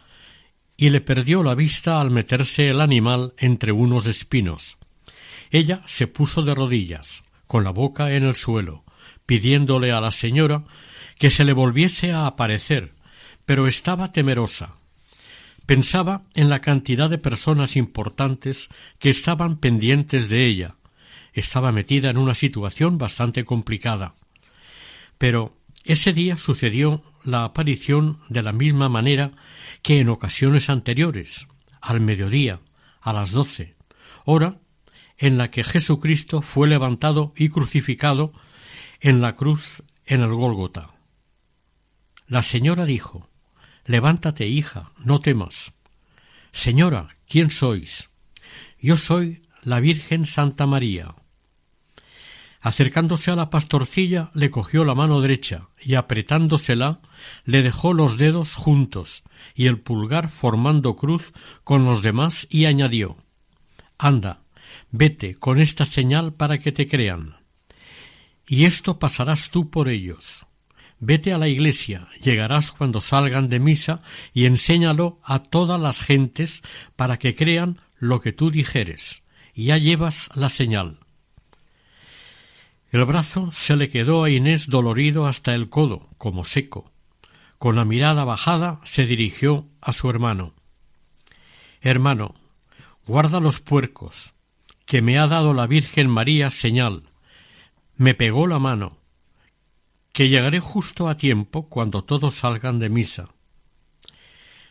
y 0.77 0.91
le 0.91 1.01
perdió 1.01 1.43
la 1.43 1.55
vista 1.55 2.01
al 2.01 2.11
meterse 2.11 2.69
el 2.69 2.81
animal 2.81 3.35
entre 3.39 3.73
unos 3.73 4.07
espinos. 4.07 4.79
Ella 5.51 5.83
se 5.87 6.07
puso 6.07 6.43
de 6.43 6.55
rodillas, 6.55 7.23
con 7.47 7.65
la 7.65 7.71
boca 7.71 8.13
en 8.13 8.25
el 8.25 8.35
suelo, 8.35 8.85
pidiéndole 9.25 9.93
a 9.93 10.01
la 10.01 10.11
señora 10.11 10.65
que 11.19 11.31
se 11.31 11.45
le 11.45 11.53
volviese 11.53 12.13
a 12.13 12.27
aparecer, 12.27 12.95
pero 13.45 13.67
estaba 13.67 14.13
temerosa. 14.13 14.77
Pensaba 15.65 16.23
en 16.35 16.49
la 16.49 16.61
cantidad 16.61 17.11
de 17.11 17.19
personas 17.19 17.77
importantes 17.77 18.69
que 18.99 19.11
estaban 19.11 19.57
pendientes 19.57 20.29
de 20.29 20.47
ella. 20.47 20.77
Estaba 21.33 21.73
metida 21.73 22.11
en 22.11 22.19
una 22.19 22.35
situación 22.35 22.99
bastante 22.99 23.45
complicada. 23.45 24.15
Pero 25.19 25.57
ese 25.85 26.13
día 26.13 26.37
sucedió 26.37 27.03
la 27.25 27.45
aparición 27.45 28.21
de 28.29 28.43
la 28.43 28.53
misma 28.53 28.89
manera 28.89 29.33
que 29.87 30.01
en 30.01 30.09
ocasiones 30.09 30.69
anteriores, 30.69 31.47
al 31.81 32.01
mediodía, 32.01 32.59
a 33.01 33.13
las 33.13 33.31
doce, 33.31 33.77
hora 34.25 34.59
en 35.17 35.39
la 35.39 35.53
que 35.53 35.63
Jesucristo 35.63 36.43
fue 36.43 36.67
levantado 36.67 37.33
y 37.37 37.51
crucificado 37.51 38.33
en 38.99 39.21
la 39.21 39.37
cruz 39.37 39.85
en 40.05 40.23
el 40.23 40.35
Gólgota. 40.35 40.91
La 42.27 42.43
señora 42.43 42.85
dijo 42.85 43.31
Levántate, 43.85 44.49
hija, 44.49 44.91
no 44.99 45.21
temas. 45.21 45.73
Señora, 46.51 47.15
¿quién 47.29 47.53
sois? 47.53 48.11
Yo 48.81 48.97
soy 48.97 49.41
la 49.63 49.79
Virgen 49.79 50.27
Santa 50.27 50.67
María. 50.67 51.15
Acercándose 52.67 53.31
a 53.31 53.37
la 53.37 53.49
pastorcilla, 53.49 54.33
le 54.35 54.51
cogió 54.51 54.85
la 54.85 54.97
mano 54.97 55.21
derecha 55.21 55.69
y 55.81 55.95
apretándosela, 55.95 56.99
le 57.45 57.63
dejó 57.63 57.95
los 57.95 58.19
dedos 58.19 58.57
juntos 58.57 59.23
y 59.55 59.67
el 59.67 59.79
pulgar 59.79 60.29
formando 60.31 60.97
cruz 60.97 61.33
con 61.63 61.85
los 61.85 62.03
demás 62.03 62.49
y 62.51 62.65
añadió 62.65 63.19
Anda, 63.99 64.43
vete 64.91 65.37
con 65.37 65.61
esta 65.61 65.85
señal 65.85 66.35
para 66.35 66.59
que 66.59 66.73
te 66.73 66.89
crean. 66.89 67.37
Y 68.49 68.65
esto 68.65 68.99
pasarás 68.99 69.51
tú 69.51 69.71
por 69.71 69.89
ellos. 69.89 70.45
Vete 70.99 71.33
a 71.33 71.39
la 71.39 71.47
iglesia, 71.47 72.09
llegarás 72.21 72.73
cuando 72.73 73.01
salgan 73.01 73.49
de 73.49 73.61
misa 73.61 74.03
y 74.35 74.47
enséñalo 74.47 75.21
a 75.23 75.39
todas 75.39 75.81
las 75.81 76.01
gentes 76.01 76.65
para 76.97 77.17
que 77.17 77.37
crean 77.37 77.79
lo 77.97 78.21
que 78.21 78.33
tú 78.33 78.51
dijeres, 78.51 79.23
y 79.55 79.67
ya 79.67 79.79
llevas 79.79 80.31
la 80.35 80.49
señal. 80.49 81.06
El 82.97 83.05
brazo 83.05 83.51
se 83.53 83.77
le 83.77 83.91
quedó 83.91 84.25
a 84.25 84.31
Inés 84.31 84.71
dolorido 84.71 85.27
hasta 85.27 85.55
el 85.55 85.69
codo, 85.69 86.09
como 86.17 86.47
seco. 86.47 86.91
Con 87.59 87.77
la 87.77 87.85
mirada 87.85 88.25
bajada 88.25 88.81
se 88.85 89.05
dirigió 89.05 89.69
a 89.83 89.93
su 89.93 90.09
hermano. 90.09 90.55
Hermano, 91.83 92.37
guarda 93.07 93.39
los 93.39 93.61
puercos, 93.61 94.33
que 94.87 95.03
me 95.03 95.19
ha 95.19 95.27
dado 95.27 95.53
la 95.53 95.67
Virgen 95.67 96.09
María 96.09 96.49
señal. 96.49 97.03
Me 97.97 98.15
pegó 98.15 98.47
la 98.47 98.59
mano, 98.59 98.97
que 100.15 100.31
llegaré 100.31 100.61
justo 100.61 101.11
a 101.11 101.19
tiempo 101.19 101.69
cuando 101.69 102.03
todos 102.03 102.37
salgan 102.37 102.79
de 102.79 102.89
misa. 102.89 103.29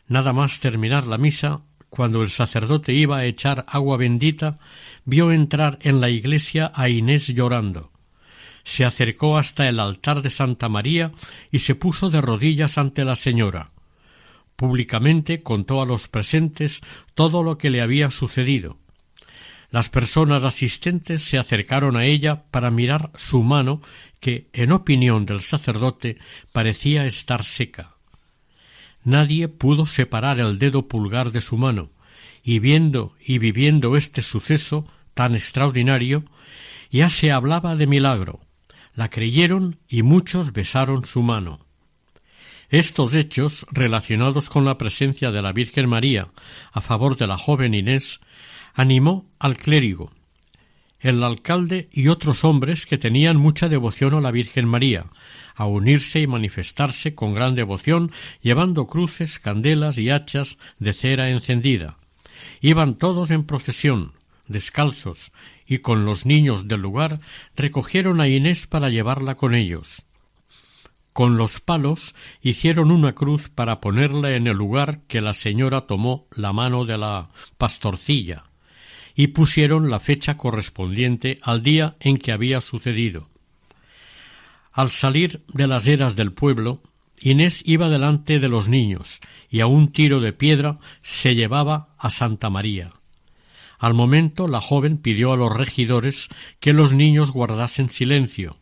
Nada 0.07 0.33
más 0.33 0.59
terminar 0.59 1.05
la 1.05 1.19
misa, 1.19 1.61
cuando 1.91 2.23
el 2.23 2.31
sacerdote 2.31 2.91
iba 2.91 3.17
a 3.17 3.25
echar 3.25 3.65
agua 3.67 3.97
bendita, 3.97 4.57
vio 5.03 5.31
entrar 5.31 5.77
en 5.83 6.01
la 6.01 6.09
iglesia 6.09 6.71
a 6.73 6.89
Inés 6.89 7.27
llorando. 7.27 7.91
Se 8.65 8.83
acercó 8.83 9.37
hasta 9.37 9.69
el 9.69 9.79
altar 9.79 10.21
de 10.21 10.29
Santa 10.29 10.67
María 10.67 11.13
y 11.51 11.59
se 11.59 11.75
puso 11.75 12.09
de 12.09 12.19
rodillas 12.19 12.77
ante 12.77 13.05
la 13.05 13.15
señora. 13.15 13.71
Públicamente 14.57 15.43
contó 15.43 15.81
a 15.81 15.85
los 15.85 16.07
presentes 16.07 16.81
todo 17.13 17.43
lo 17.43 17.57
que 17.57 17.69
le 17.69 17.81
había 17.81 18.11
sucedido. 18.11 18.79
Las 19.69 19.89
personas 19.89 20.43
asistentes 20.43 21.23
se 21.23 21.37
acercaron 21.37 21.95
a 21.95 22.05
ella 22.05 22.43
para 22.49 22.71
mirar 22.71 23.11
su 23.15 23.43
mano 23.43 23.81
que, 24.19 24.49
en 24.53 24.71
opinión 24.71 25.25
del 25.25 25.41
sacerdote, 25.41 26.17
parecía 26.51 27.05
estar 27.05 27.43
seca. 27.43 27.95
Nadie 29.03 29.47
pudo 29.47 29.85
separar 29.85 30.39
el 30.39 30.57
dedo 30.57 30.87
pulgar 30.87 31.31
de 31.31 31.41
su 31.41 31.57
mano, 31.57 31.91
y 32.41 32.59
viendo 32.59 33.13
y 33.23 33.37
viviendo 33.37 33.97
este 33.97 34.21
suceso 34.21 34.87
tan 35.13 35.35
extraordinario, 35.35 36.23
ya 36.89 37.09
se 37.09 37.31
hablaba 37.31 37.75
de 37.75 37.87
milagro. 37.87 38.44
La 38.95 39.09
creyeron 39.09 39.77
y 39.87 40.03
muchos 40.03 40.53
besaron 40.53 41.05
su 41.05 41.21
mano. 41.21 41.59
Estos 42.69 43.13
hechos, 43.13 43.67
relacionados 43.71 44.49
con 44.49 44.65
la 44.65 44.77
presencia 44.77 45.31
de 45.31 45.41
la 45.41 45.51
Virgen 45.51 45.87
María 45.87 46.29
a 46.71 46.81
favor 46.81 47.15
de 47.17 47.27
la 47.27 47.37
joven 47.37 47.73
Inés, 47.75 48.21
animó 48.73 49.25
al 49.37 49.57
clérigo, 49.57 50.11
el 50.99 51.23
alcalde 51.23 51.87
y 51.91 52.07
otros 52.07 52.43
hombres 52.43 52.85
que 52.85 52.97
tenían 52.97 53.37
mucha 53.37 53.69
devoción 53.69 54.15
a 54.15 54.21
la 54.21 54.31
Virgen 54.31 54.65
María, 54.65 55.05
a 55.55 55.65
unirse 55.65 56.21
y 56.21 56.27
manifestarse 56.27 57.13
con 57.13 57.33
gran 57.33 57.53
devoción, 57.53 58.11
llevando 58.41 58.87
cruces, 58.87 59.37
candelas 59.39 59.97
y 59.97 60.09
hachas 60.09 60.57
de 60.79 60.93
cera 60.93 61.29
encendida. 61.29 61.97
Iban 62.61 62.95
todos 62.95 63.29
en 63.31 63.43
procesión, 63.43 64.13
descalzos, 64.47 65.31
y 65.67 65.79
con 65.79 66.05
los 66.05 66.25
niños 66.25 66.67
del 66.67 66.81
lugar 66.81 67.19
recogieron 67.55 68.21
a 68.21 68.27
Inés 68.27 68.67
para 68.67 68.89
llevarla 68.89 69.35
con 69.35 69.55
ellos. 69.55 70.05
Con 71.13 71.37
los 71.37 71.61
palos 71.61 72.13
hicieron 72.41 72.91
una 72.91 73.15
cruz 73.15 73.49
para 73.49 73.79
ponerla 73.79 74.31
en 74.31 74.47
el 74.47 74.57
lugar 74.57 75.01
que 75.07 75.21
la 75.21 75.33
señora 75.33 75.87
tomó 75.87 76.27
la 76.31 76.51
mano 76.51 76.83
de 76.83 76.97
la 76.97 77.29
pastorcilla, 77.57 78.43
y 79.15 79.27
pusieron 79.27 79.89
la 79.89 80.01
fecha 80.01 80.35
correspondiente 80.35 81.39
al 81.41 81.63
día 81.63 81.95
en 82.01 82.17
que 82.17 82.33
había 82.33 82.59
sucedido. 82.59 83.29
Al 84.73 84.91
salir 84.91 85.41
de 85.47 85.67
las 85.67 85.87
eras 85.87 86.17
del 86.17 86.33
pueblo, 86.33 86.81
Inés 87.21 87.63
iba 87.65 87.87
delante 87.87 88.39
de 88.39 88.49
los 88.49 88.67
niños 88.67 89.21
y 89.49 89.61
a 89.61 89.67
un 89.67 89.93
tiro 89.93 90.19
de 90.19 90.33
piedra 90.33 90.79
se 91.01 91.33
llevaba 91.33 91.95
a 91.97 92.09
Santa 92.09 92.49
María. 92.49 92.91
Al 93.77 93.93
momento 93.93 94.47
la 94.47 94.61
joven 94.61 94.97
pidió 94.97 95.33
a 95.33 95.37
los 95.37 95.55
regidores 95.55 96.29
que 96.59 96.73
los 96.73 96.93
niños 96.93 97.31
guardasen 97.31 97.89
silencio. 97.89 98.57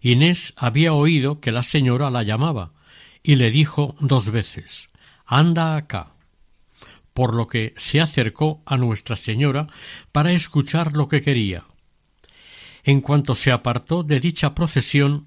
Inés 0.00 0.54
había 0.56 0.92
oído 0.92 1.40
que 1.40 1.52
la 1.52 1.62
señora 1.62 2.10
la 2.10 2.22
llamaba 2.22 2.72
y 3.22 3.36
le 3.36 3.50
dijo 3.50 3.96
dos 4.00 4.30
veces 4.30 4.88
Anda 5.26 5.76
acá. 5.76 6.12
Por 7.12 7.34
lo 7.34 7.46
que 7.46 7.74
se 7.76 8.00
acercó 8.00 8.62
a 8.66 8.76
Nuestra 8.76 9.16
Señora 9.16 9.68
para 10.12 10.32
escuchar 10.32 10.92
lo 10.96 11.08
que 11.08 11.22
quería. 11.22 11.64
En 12.84 13.00
cuanto 13.00 13.34
se 13.34 13.50
apartó 13.50 14.04
de 14.04 14.20
dicha 14.20 14.54
procesión, 14.54 15.26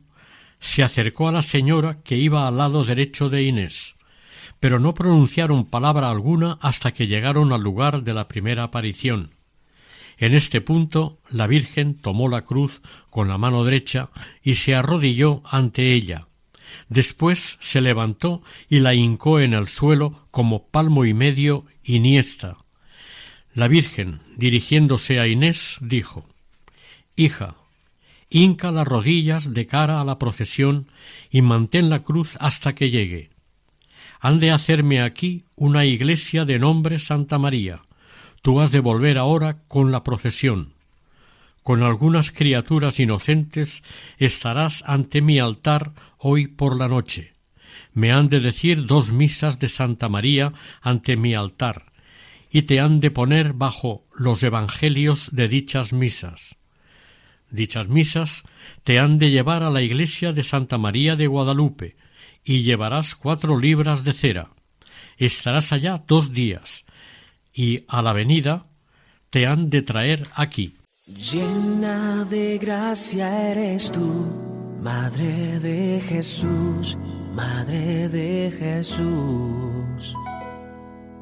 se 0.60 0.84
acercó 0.84 1.28
a 1.28 1.32
la 1.32 1.42
señora 1.42 2.02
que 2.04 2.16
iba 2.16 2.48
al 2.48 2.58
lado 2.58 2.86
derecho 2.86 3.30
de 3.30 3.44
Inés, 3.44 3.96
pero 4.60 4.80
no 4.80 4.94
pronunciaron 4.94 5.66
palabra 5.66 6.10
alguna 6.10 6.58
hasta 6.62 6.92
que 6.92 7.08
llegaron 7.08 7.54
al 7.54 7.62
lugar 7.62 8.04
de 8.04 8.14
la 8.14 8.28
primera 8.28 8.64
aparición. 8.64 9.32
En 10.18 10.34
este 10.34 10.60
punto 10.60 11.20
la 11.30 11.48
Virgen 11.48 11.96
tomó 11.96 12.28
la 12.28 12.44
cruz 12.44 12.82
con 13.10 13.30
la 13.30 13.38
mano 13.38 13.64
derecha 13.64 14.10
y 14.44 14.56
se 14.56 14.76
arrodilló 14.76 15.42
ante 15.46 15.94
ella. 15.94 16.28
Después 16.90 17.58
se 17.62 17.82
levantó 17.82 18.44
y 18.68 18.80
la 18.80 18.94
hincó 18.94 19.40
en 19.40 19.54
el 19.54 19.68
suelo 19.68 20.28
como 20.32 20.68
palmo 20.68 21.06
y 21.06 21.14
medio 21.14 21.66
iniesta. 21.84 22.58
La 23.54 23.68
Virgen, 23.68 24.20
dirigiéndose 24.36 25.20
a 25.20 25.28
Inés, 25.28 25.78
dijo 25.82 26.26
Hija, 27.16 27.56
hinca 28.30 28.72
las 28.72 28.88
rodillas 28.88 29.54
de 29.54 29.68
cara 29.68 30.02
a 30.02 30.06
la 30.06 30.20
procesión 30.20 30.88
y 31.32 31.42
mantén 31.42 31.90
la 31.90 32.04
cruz 32.04 32.38
hasta 32.40 32.76
que 32.76 32.90
llegue. 32.90 33.30
Han 34.20 34.40
de 34.40 34.52
hacerme 34.52 35.02
aquí 35.02 35.46
una 35.56 35.86
iglesia 35.86 36.46
de 36.46 36.60
nombre 36.60 37.00
Santa 37.00 37.38
María. 37.38 37.84
Tú 38.42 38.60
has 38.60 38.72
de 38.72 38.80
volver 38.80 39.18
ahora 39.18 39.60
con 39.68 39.92
la 39.92 40.04
procesión. 40.04 40.74
Con 41.64 41.84
algunas 41.84 42.32
criaturas 42.32 43.00
inocentes 43.00 43.84
estarás 44.18 44.84
ante 44.88 45.22
mi 45.22 45.40
altar 45.40 45.94
hoy 46.18 46.48
por 46.48 46.78
la 46.78 46.88
noche. 46.88 47.34
Me 47.94 48.12
han 48.12 48.30
de 48.30 48.40
decir 48.40 48.86
dos 48.86 49.12
misas 49.12 49.60
de 49.60 49.70
Santa 49.70 50.10
María 50.10 50.54
ante 50.82 51.16
mi 51.18 51.34
altar, 51.34 51.92
y 52.52 52.64
te 52.64 52.80
han 52.80 53.00
de 53.00 53.12
poner 53.12 53.54
bajo 53.54 54.06
los 54.16 54.44
evangelios 54.44 55.30
de 55.32 55.48
dichas 55.48 55.94
misas. 55.94 56.56
Dichas 57.52 57.88
misas 57.88 58.44
te 58.84 59.00
han 59.00 59.18
de 59.18 59.32
llevar 59.32 59.64
a 59.64 59.70
la 59.70 59.82
iglesia 59.82 60.34
de 60.34 60.44
Santa 60.44 60.78
María 60.78 61.16
de 61.16 61.28
Guadalupe, 61.28 61.96
y 62.50 62.64
llevarás 62.64 63.14
cuatro 63.14 63.60
libras 63.60 64.04
de 64.04 64.12
cera. 64.12 64.50
Estarás 65.18 65.72
allá 65.72 66.04
dos 66.08 66.34
días, 66.34 66.84
y 67.54 67.86
a 67.88 68.02
la 68.02 68.12
venida 68.12 68.66
te 69.30 69.46
han 69.46 69.70
de 69.70 69.84
traer 69.84 70.28
aquí. 70.34 70.76
Llena 71.06 72.26
de 72.26 72.58
gracia 72.58 73.52
eres 73.52 73.92
tú, 73.92 74.26
Madre 74.82 75.60
de 75.60 76.02
Jesús, 76.02 76.98
Madre 77.36 78.10
de 78.10 78.52
Jesús. 78.58 80.16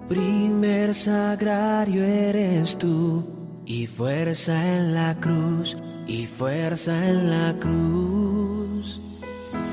Primer 0.08 0.96
sagrario 0.96 2.06
eres 2.06 2.78
tú, 2.78 3.62
y 3.66 3.86
fuerza 3.86 4.56
en 4.78 4.94
la 4.94 5.20
cruz 5.20 5.76
y 6.08 6.26
fuerza 6.26 7.06
en 7.10 7.30
la 7.30 7.54
cruz. 7.60 8.17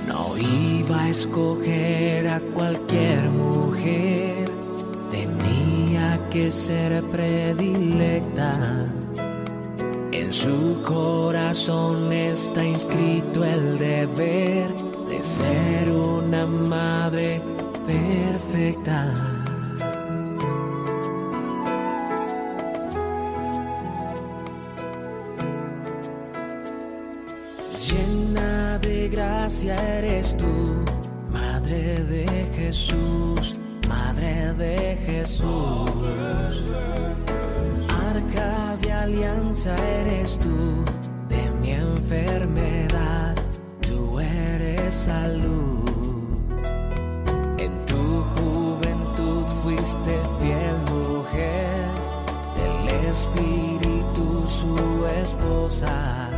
No 0.07 0.37
iba 0.37 1.03
a 1.03 1.09
escoger 1.09 2.29
a 2.29 2.41
cualquier 2.41 3.31
mujer, 3.31 4.51
tenía 5.11 6.21
que 6.31 6.51
ser 6.51 7.03
predilecta. 7.05 8.87
En 10.13 10.33
su 10.33 10.83
corazón 10.87 12.13
está 12.13 12.65
inscrito 12.65 13.45
el 13.45 13.79
deber 13.79 14.75
de 15.09 15.23
ser 15.23 15.91
una 15.91 16.47
madre 16.47 17.43
perfecta. 17.87 19.44
Gracia 29.15 29.77
eres 29.99 30.37
tú, 30.37 30.85
Madre 31.31 32.03
de 32.05 32.27
Jesús, 32.57 33.61
Madre 33.89 34.53
de 34.55 34.97
Jesús. 35.07 35.91
Arca 37.89 38.77
de 38.81 38.93
alianza 38.93 39.75
eres 40.01 40.39
tú, 40.39 40.85
de 41.29 41.51
mi 41.61 41.71
enfermedad, 41.71 43.37
tú 43.81 44.19
eres 44.19 44.95
salud. 44.95 45.85
En 47.59 47.73
tu 47.87 48.23
juventud 48.35 49.47
fuiste 49.63 50.15
fiel 50.41 50.77
mujer, 50.91 51.89
del 52.57 53.09
Espíritu 53.11 54.45
su 54.49 55.07
esposa 55.07 56.34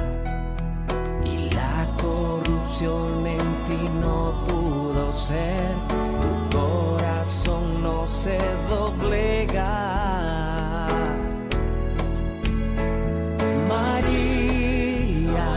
en 2.83 3.65
ti 3.65 3.89
no 4.03 4.45
pudo 4.47 5.11
ser, 5.11 5.75
tu 6.21 6.59
corazón 6.59 7.83
no 7.83 8.07
se 8.07 8.39
doblega. 8.69 9.67
María, 13.67 15.49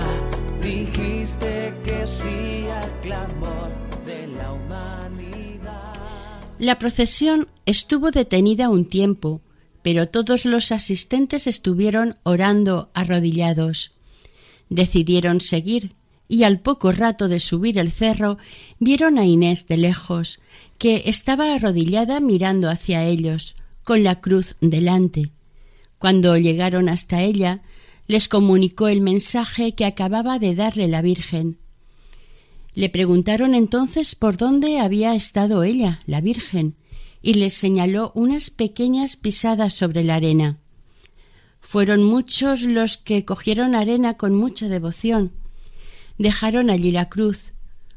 dijiste 0.61 1.73
que 1.83 2.07
sí 2.07 2.67
al 2.69 3.01
clamor 3.01 3.71
de 4.05 4.27
la 4.27 4.53
humanidad. 4.53 5.93
La 6.57 6.79
procesión 6.79 7.49
estuvo 7.65 8.11
detenida 8.11 8.69
un 8.69 8.85
tiempo, 8.85 9.41
pero 9.81 10.07
todos 10.07 10.45
los 10.45 10.71
asistentes 10.71 11.47
estuvieron 11.47 12.15
orando 12.23 12.89
arrodillados. 12.93 13.91
Decidieron 14.69 15.41
seguir 15.41 15.98
y 16.29 16.43
al 16.43 16.59
poco 16.59 16.93
rato 16.93 17.27
de 17.27 17.39
subir 17.39 17.79
el 17.79 17.91
cerro 17.91 18.37
vieron 18.77 19.17
a 19.17 19.25
Inés 19.25 19.67
de 19.67 19.77
lejos, 19.77 20.39
que 20.77 21.03
estaba 21.07 21.55
arrodillada 21.55 22.21
mirando 22.21 22.69
hacia 22.69 23.03
ellos, 23.03 23.55
con 23.83 24.03
la 24.03 24.21
cruz 24.21 24.55
delante. 24.61 25.31
Cuando 25.97 26.37
llegaron 26.37 26.87
hasta 26.87 27.23
ella, 27.23 27.63
les 28.07 28.29
comunicó 28.29 28.87
el 28.87 29.01
mensaje 29.01 29.73
que 29.73 29.85
acababa 29.85 30.37
de 30.37 30.53
darle 30.53 30.87
la 30.87 31.01
Virgen. 31.01 31.57
Le 32.75 32.89
preguntaron 32.89 33.55
entonces 33.55 34.13
por 34.15 34.37
dónde 34.37 34.79
había 34.79 35.15
estado 35.15 35.63
ella, 35.63 36.01
la 36.05 36.21
Virgen, 36.21 36.75
y 37.23 37.33
les 37.33 37.55
señaló 37.55 38.11
unas 38.13 38.51
pequeñas 38.51 39.17
pisadas 39.17 39.73
sobre 39.73 40.03
la 40.03 40.15
arena. 40.15 40.59
Fueron 41.59 42.03
muchos 42.03 42.61
los 42.63 42.97
que 42.97 43.25
cogieron 43.25 43.73
arena 43.73 44.15
con 44.15 44.35
mucha 44.35 44.69
devoción, 44.69 45.33
dejaron 46.19 46.69
allí 46.69 46.91
la 46.91 47.09
cruz. 47.09 47.53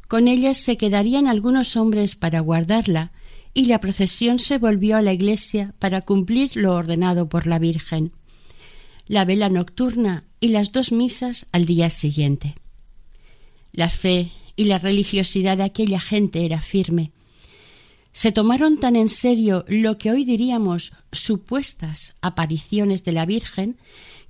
Con 0.09 0.29
ellas 0.29 0.57
se 0.57 0.79
quedarían 0.79 1.27
algunos 1.27 1.77
hombres 1.77 2.17
para 2.17 2.41
guardarla, 2.41 3.13
y 3.53 3.67
la 3.67 3.81
procesión 3.81 4.39
se 4.39 4.57
volvió 4.57 4.97
a 4.97 5.03
la 5.03 5.13
iglesia 5.13 5.75
para 5.79 6.01
cumplir 6.01 6.57
lo 6.57 6.75
ordenado 6.75 7.29
por 7.29 7.47
la 7.47 7.59
Virgen. 7.59 8.13
La 9.07 9.27
vela 9.27 9.51
nocturna 9.51 10.25
y 10.41 10.49
las 10.49 10.73
dos 10.73 10.91
misas 10.91 11.47
al 11.53 11.67
día 11.67 11.91
siguiente. 11.91 12.55
La 13.73 13.91
fe 13.91 14.31
y 14.57 14.65
la 14.65 14.79
religiosidad 14.79 15.59
de 15.59 15.65
aquella 15.65 16.01
gente 16.01 16.47
era 16.47 16.63
firme. 16.63 17.13
Se 18.13 18.33
tomaron 18.33 18.79
tan 18.79 18.97
en 18.97 19.09
serio 19.09 19.65
lo 19.69 19.99
que 19.99 20.11
hoy 20.11 20.25
diríamos 20.25 20.93
supuestas 21.11 22.15
apariciones 22.21 23.05
de 23.05 23.13
la 23.13 23.27
Virgen 23.27 23.79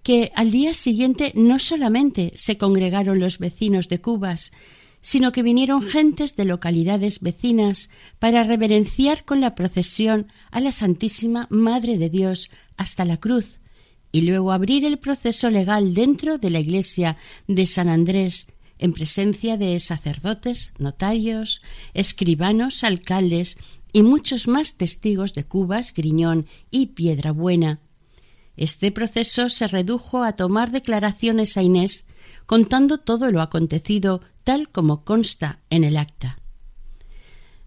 que 0.03 0.31
al 0.35 0.51
día 0.51 0.75
siguiente 0.75 1.33
no 1.35 1.59
solamente 1.59 2.33
se 2.35 2.59
congregaron 2.59 3.21
los 3.21 3.39
vecinos 3.39 3.89
de 3.89 4.01
Cubas, 4.01 4.53
sino 5.01 5.33
que 5.33 5.43
vinieron 5.43 5.83
gentes 5.83 6.37
de 6.37 6.45
localidades 6.45 7.21
vecinas 7.21 7.91
para 8.19 8.45
reverenciar 8.45 9.25
con 9.25 9.41
la 9.41 9.55
procesión 9.55 10.29
a 10.51 10.61
la 10.61 10.73
Santísima 10.73 11.49
Madre 11.51 11.99
de 11.99 12.09
Dios 12.09 12.51
hasta 12.77 13.05
la 13.05 13.19
cruz, 13.19 13.59
y 14.13 14.23
luego 14.23 14.53
abrir 14.53 14.85
el 14.85 14.99
proceso 14.99 15.51
legal 15.51 15.95
dentro 15.95 16.39
de 16.39 16.51
la 16.51 16.61
iglesia 16.61 17.17
de 17.49 17.67
San 17.67 17.89
Andrés, 17.89 18.49
en 18.79 18.93
presencia 18.93 19.57
de 19.57 19.79
sacerdotes, 19.81 20.73
notarios, 20.79 21.63
escribanos, 21.95 22.85
alcaldes 22.85 23.59
y 23.93 24.03
muchos 24.03 24.49
más 24.49 24.77
testigos 24.77 25.35
de 25.35 25.45
Cubas, 25.45 25.95
Griñón 25.95 26.47
y 26.71 26.87
Piedra 26.87 27.33
Buena, 27.33 27.81
Este 28.57 28.93
proceso 28.93 29.49
se 29.49 29.67
redujo 29.67 30.23
a 30.23 30.33
tomar 30.33 30.71
declaraciones 30.71 31.57
a 31.57 31.63
Inés 31.63 32.07
contando 32.47 32.99
todo 32.99 33.31
lo 33.31 33.41
acontecido 33.41 34.21
tal 34.45 34.69
como 34.69 35.05
consta 35.05 35.61
en 35.71 35.85
el 35.85 35.97
acta. 35.97 36.39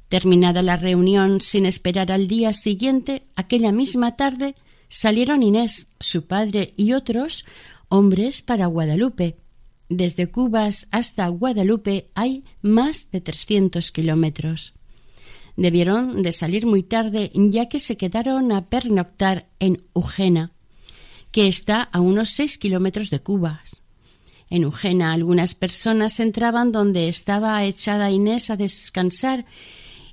Terminada 0.10 0.62
la 0.62 0.78
reunión 0.78 1.42
sin 1.42 1.66
esperar 1.66 2.12
al 2.12 2.28
día 2.28 2.54
siguiente, 2.54 3.26
aquella 3.36 3.72
misma 3.72 4.16
tarde 4.16 4.56
salieron 4.88 5.42
Inés, 5.42 5.88
su 6.00 6.26
padre 6.26 6.74
y 6.78 6.94
otros 6.94 7.46
hombres 7.90 8.42
para 8.42 8.68
Guadalupe. 8.68 9.38
Desde 9.90 10.28
Cubas 10.28 10.88
hasta 10.92 11.28
Guadalupe 11.28 12.08
hay 12.16 12.44
más 12.62 13.10
de 13.12 13.22
trescientos 13.22 13.92
kilómetros. 13.92 14.74
Debieron 15.58 16.22
de 16.22 16.32
salir 16.32 16.66
muy 16.66 16.84
tarde 16.84 17.32
ya 17.34 17.70
que 17.70 17.80
se 17.80 17.98
quedaron 17.98 18.52
a 18.52 18.70
pernoctar 18.70 19.48
en 19.60 19.84
Ugena, 19.94 20.52
que 21.36 21.48
está 21.48 21.82
a 21.92 22.00
unos 22.00 22.30
seis 22.30 22.58
kilómetros 22.58 23.10
de 23.10 23.20
Cubas. 23.20 23.82
En 24.50 24.64
Eugena 24.64 25.12
algunas 25.12 25.54
personas 25.54 26.22
entraban 26.22 26.72
donde 26.72 27.10
estaba 27.10 27.62
echada 27.66 28.10
Inés 28.10 28.50
a 28.50 28.56
descansar 28.56 29.46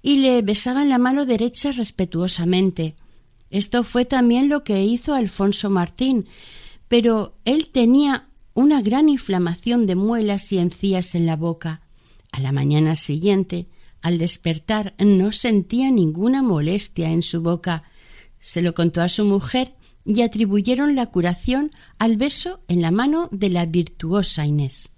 y 0.03 0.17
le 0.17 0.43
besaban 0.43 0.89
la 0.89 0.99
mano 0.99 1.25
derecha 1.25 1.71
respetuosamente. 1.71 2.97
Esto 3.51 3.85
fue 3.85 4.05
también 4.05 4.49
lo 4.49 4.65
que 4.65 4.83
hizo 4.83 5.15
Alfonso 5.15 5.71
Martín, 5.71 6.27
pero 6.89 7.37
él 7.45 7.69
tenía 7.69 8.27
una 8.55 8.83
gran 8.83 9.09
inflamación 9.09 9.87
de 9.87 9.95
muelas 9.95 10.51
y 10.51 10.59
encías 10.59 11.15
en 11.15 11.27
la 11.27 11.37
boca. 11.37 11.83
A 12.33 12.41
la 12.41 12.51
mañana 12.51 12.97
siguiente, 12.97 13.69
al 14.01 14.19
despertar, 14.19 14.95
no 14.99 15.31
sentía 15.31 15.89
ninguna 15.93 16.43
molestia 16.43 17.13
en 17.13 17.23
su 17.23 17.43
boca. 17.43 17.85
Se 18.41 18.61
lo 18.61 18.75
contó 18.75 19.03
a 19.03 19.09
su 19.09 19.25
mujer 19.25 19.77
y 20.05 20.23
atribuyeron 20.23 20.95
la 20.95 21.07
curación 21.07 21.71
al 21.99 22.17
beso 22.17 22.61
en 22.69 22.83
la 22.83 22.91
mano 22.91 23.29
de 23.31 23.51
la 23.51 23.67
virtuosa 23.67 24.47
Inés. 24.47 24.91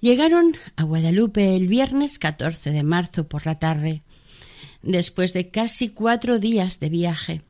Llegaron 0.00 0.56
a 0.74 0.82
Guadalupe 0.82 1.54
el 1.54 1.68
viernes 1.68 2.18
14 2.18 2.72
de 2.72 2.82
marzo 2.82 3.28
por 3.28 3.46
la 3.46 3.58
tarde, 3.60 4.02
después 4.82 5.32
de 5.32 5.50
casi 5.50 5.90
cuatro 5.90 6.40
días 6.40 6.80
de 6.80 6.88
viaje. 6.88 7.42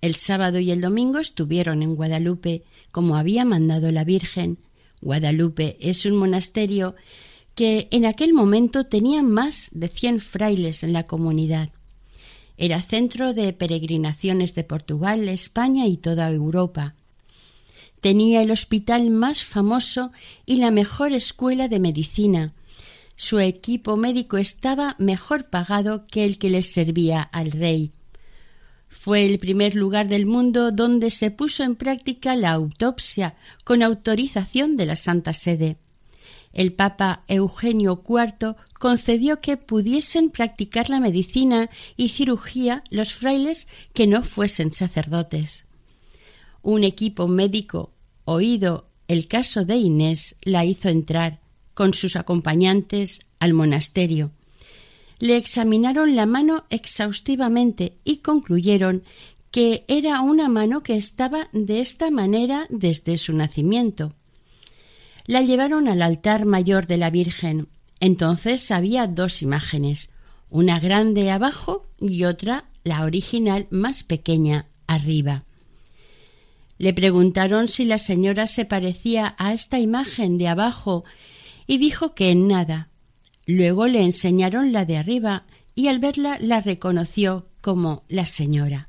El 0.00 0.16
sábado 0.16 0.58
y 0.58 0.70
el 0.72 0.80
domingo 0.80 1.18
estuvieron 1.18 1.82
en 1.82 1.94
Guadalupe, 1.94 2.64
como 2.90 3.16
había 3.16 3.44
mandado 3.44 3.92
la 3.92 4.04
Virgen. 4.04 4.58
Guadalupe 5.00 5.76
es 5.80 6.04
un 6.04 6.16
monasterio 6.16 6.96
que 7.54 7.86
en 7.92 8.04
aquel 8.04 8.34
momento 8.34 8.86
tenía 8.86 9.22
más 9.22 9.68
de 9.72 9.88
cien 9.88 10.20
frailes 10.20 10.82
en 10.82 10.92
la 10.92 11.04
comunidad. 11.04 11.70
Era 12.56 12.80
centro 12.80 13.34
de 13.34 13.52
peregrinaciones 13.52 14.54
de 14.54 14.64
Portugal, 14.64 15.28
España 15.28 15.86
y 15.86 15.96
toda 15.96 16.30
Europa. 16.30 16.94
Tenía 18.00 18.42
el 18.42 18.50
hospital 18.50 19.10
más 19.10 19.42
famoso 19.42 20.12
y 20.46 20.56
la 20.56 20.70
mejor 20.70 21.12
escuela 21.12 21.68
de 21.68 21.80
medicina. 21.80 22.52
Su 23.16 23.40
equipo 23.40 23.96
médico 23.96 24.36
estaba 24.36 24.94
mejor 24.98 25.50
pagado 25.50 26.06
que 26.06 26.24
el 26.24 26.38
que 26.38 26.50
les 26.50 26.72
servía 26.72 27.22
al 27.22 27.52
rey. 27.52 27.92
Fue 28.88 29.24
el 29.24 29.38
primer 29.38 29.74
lugar 29.74 30.06
del 30.08 30.26
mundo 30.26 30.70
donde 30.70 31.10
se 31.10 31.30
puso 31.30 31.64
en 31.64 31.74
práctica 31.74 32.36
la 32.36 32.52
autopsia 32.52 33.36
con 33.64 33.82
autorización 33.82 34.76
de 34.76 34.86
la 34.86 34.96
Santa 34.96 35.32
Sede 35.32 35.78
el 36.54 36.72
Papa 36.72 37.24
Eugenio 37.28 38.02
IV 38.08 38.56
concedió 38.78 39.40
que 39.40 39.56
pudiesen 39.56 40.30
practicar 40.30 40.88
la 40.88 41.00
medicina 41.00 41.68
y 41.96 42.10
cirugía 42.10 42.84
los 42.90 43.12
frailes 43.12 43.68
que 43.92 44.06
no 44.06 44.22
fuesen 44.22 44.72
sacerdotes. 44.72 45.66
Un 46.62 46.84
equipo 46.84 47.28
médico, 47.28 47.90
oído 48.24 48.86
el 49.08 49.26
caso 49.26 49.64
de 49.64 49.76
Inés, 49.76 50.36
la 50.42 50.64
hizo 50.64 50.88
entrar, 50.88 51.40
con 51.74 51.92
sus 51.92 52.16
acompañantes, 52.16 53.20
al 53.40 53.52
monasterio. 53.52 54.30
Le 55.18 55.36
examinaron 55.36 56.16
la 56.16 56.24
mano 56.24 56.64
exhaustivamente 56.70 57.98
y 58.04 58.18
concluyeron 58.18 59.02
que 59.50 59.84
era 59.88 60.20
una 60.20 60.48
mano 60.48 60.82
que 60.82 60.96
estaba 60.96 61.48
de 61.52 61.80
esta 61.80 62.10
manera 62.10 62.66
desde 62.70 63.18
su 63.18 63.32
nacimiento 63.32 64.14
la 65.26 65.42
llevaron 65.42 65.88
al 65.88 66.02
altar 66.02 66.44
mayor 66.44 66.86
de 66.86 66.96
la 66.96 67.10
Virgen. 67.10 67.68
Entonces 68.00 68.70
había 68.70 69.06
dos 69.06 69.42
imágenes, 69.42 70.10
una 70.50 70.80
grande 70.80 71.30
abajo 71.30 71.86
y 71.98 72.24
otra, 72.24 72.64
la 72.84 73.04
original, 73.04 73.66
más 73.70 74.04
pequeña, 74.04 74.66
arriba. 74.86 75.44
Le 76.78 76.92
preguntaron 76.92 77.68
si 77.68 77.84
la 77.84 77.98
señora 77.98 78.46
se 78.46 78.64
parecía 78.64 79.34
a 79.38 79.52
esta 79.52 79.78
imagen 79.78 80.38
de 80.38 80.48
abajo 80.48 81.04
y 81.66 81.78
dijo 81.78 82.14
que 82.14 82.30
en 82.30 82.48
nada. 82.48 82.90
Luego 83.46 83.86
le 83.86 84.02
enseñaron 84.02 84.72
la 84.72 84.84
de 84.84 84.96
arriba 84.96 85.44
y 85.74 85.88
al 85.88 85.98
verla 85.98 86.38
la 86.40 86.60
reconoció 86.60 87.48
como 87.60 88.04
la 88.08 88.26
señora. 88.26 88.88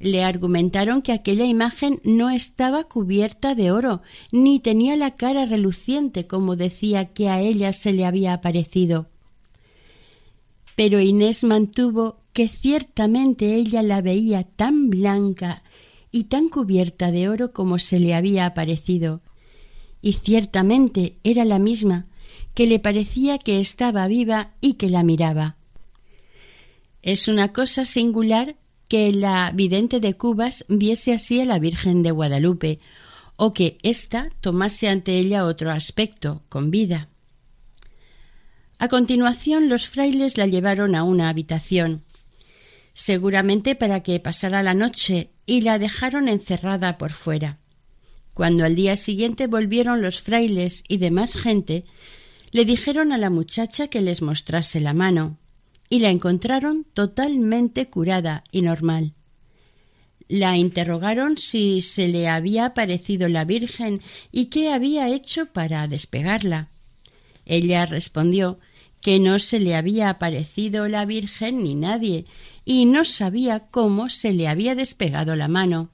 Le 0.00 0.22
argumentaron 0.22 1.02
que 1.02 1.12
aquella 1.12 1.44
imagen 1.44 2.00
no 2.04 2.30
estaba 2.30 2.84
cubierta 2.84 3.54
de 3.54 3.72
oro, 3.72 4.02
ni 4.30 4.60
tenía 4.60 4.96
la 4.96 5.16
cara 5.16 5.44
reluciente 5.46 6.26
como 6.26 6.54
decía 6.54 7.06
que 7.06 7.28
a 7.28 7.40
ella 7.40 7.72
se 7.72 7.92
le 7.92 8.06
había 8.06 8.32
aparecido. 8.32 9.08
Pero 10.76 11.00
Inés 11.00 11.42
mantuvo 11.42 12.20
que 12.32 12.48
ciertamente 12.48 13.56
ella 13.56 13.82
la 13.82 14.00
veía 14.00 14.44
tan 14.44 14.90
blanca 14.90 15.64
y 16.12 16.24
tan 16.24 16.48
cubierta 16.48 17.10
de 17.10 17.28
oro 17.28 17.52
como 17.52 17.80
se 17.80 17.98
le 17.98 18.14
había 18.14 18.46
aparecido, 18.46 19.20
y 20.00 20.12
ciertamente 20.12 21.18
era 21.24 21.44
la 21.44 21.58
misma, 21.58 22.06
que 22.54 22.68
le 22.68 22.78
parecía 22.78 23.38
que 23.38 23.58
estaba 23.58 24.06
viva 24.06 24.52
y 24.60 24.74
que 24.74 24.88
la 24.88 25.02
miraba. 25.02 25.56
Es 27.02 27.26
una 27.26 27.52
cosa 27.52 27.84
singular 27.84 28.56
que 28.88 29.12
la 29.12 29.52
vidente 29.54 30.00
de 30.00 30.14
Cubas 30.14 30.64
viese 30.68 31.12
así 31.12 31.40
a 31.40 31.44
la 31.44 31.58
Virgen 31.58 32.02
de 32.02 32.10
Guadalupe, 32.10 32.80
o 33.36 33.52
que 33.52 33.78
ésta 33.82 34.30
tomase 34.40 34.88
ante 34.88 35.18
ella 35.18 35.44
otro 35.44 35.70
aspecto, 35.70 36.42
con 36.48 36.70
vida. 36.70 37.08
A 38.78 38.88
continuación 38.88 39.68
los 39.68 39.88
frailes 39.88 40.38
la 40.38 40.46
llevaron 40.46 40.94
a 40.94 41.04
una 41.04 41.28
habitación, 41.28 42.04
seguramente 42.94 43.76
para 43.76 44.02
que 44.02 44.18
pasara 44.18 44.62
la 44.62 44.74
noche, 44.74 45.30
y 45.46 45.60
la 45.62 45.78
dejaron 45.78 46.28
encerrada 46.28 46.98
por 46.98 47.10
fuera. 47.10 47.58
Cuando 48.34 48.64
al 48.64 48.74
día 48.74 48.96
siguiente 48.96 49.46
volvieron 49.46 50.02
los 50.02 50.20
frailes 50.20 50.84
y 50.88 50.98
demás 50.98 51.36
gente, 51.36 51.84
le 52.50 52.64
dijeron 52.64 53.12
a 53.12 53.18
la 53.18 53.30
muchacha 53.30 53.88
que 53.88 54.00
les 54.00 54.22
mostrase 54.22 54.80
la 54.80 54.94
mano, 54.94 55.38
y 55.88 56.00
la 56.00 56.10
encontraron 56.10 56.84
totalmente 56.94 57.88
curada 57.88 58.44
y 58.52 58.62
normal. 58.62 59.14
La 60.28 60.58
interrogaron 60.58 61.38
si 61.38 61.80
se 61.80 62.06
le 62.08 62.28
había 62.28 62.66
aparecido 62.66 63.28
la 63.28 63.44
Virgen 63.44 64.02
y 64.30 64.46
qué 64.46 64.70
había 64.70 65.08
hecho 65.08 65.46
para 65.46 65.88
despegarla. 65.88 66.68
Ella 67.46 67.86
respondió 67.86 68.58
que 69.00 69.20
no 69.20 69.38
se 69.38 69.60
le 69.60 69.74
había 69.74 70.10
aparecido 70.10 70.88
la 70.88 71.06
Virgen 71.06 71.62
ni 71.62 71.74
nadie, 71.74 72.26
y 72.64 72.84
no 72.84 73.04
sabía 73.04 73.60
cómo 73.70 74.10
se 74.10 74.32
le 74.34 74.48
había 74.48 74.74
despegado 74.74 75.36
la 75.36 75.48
mano. 75.48 75.90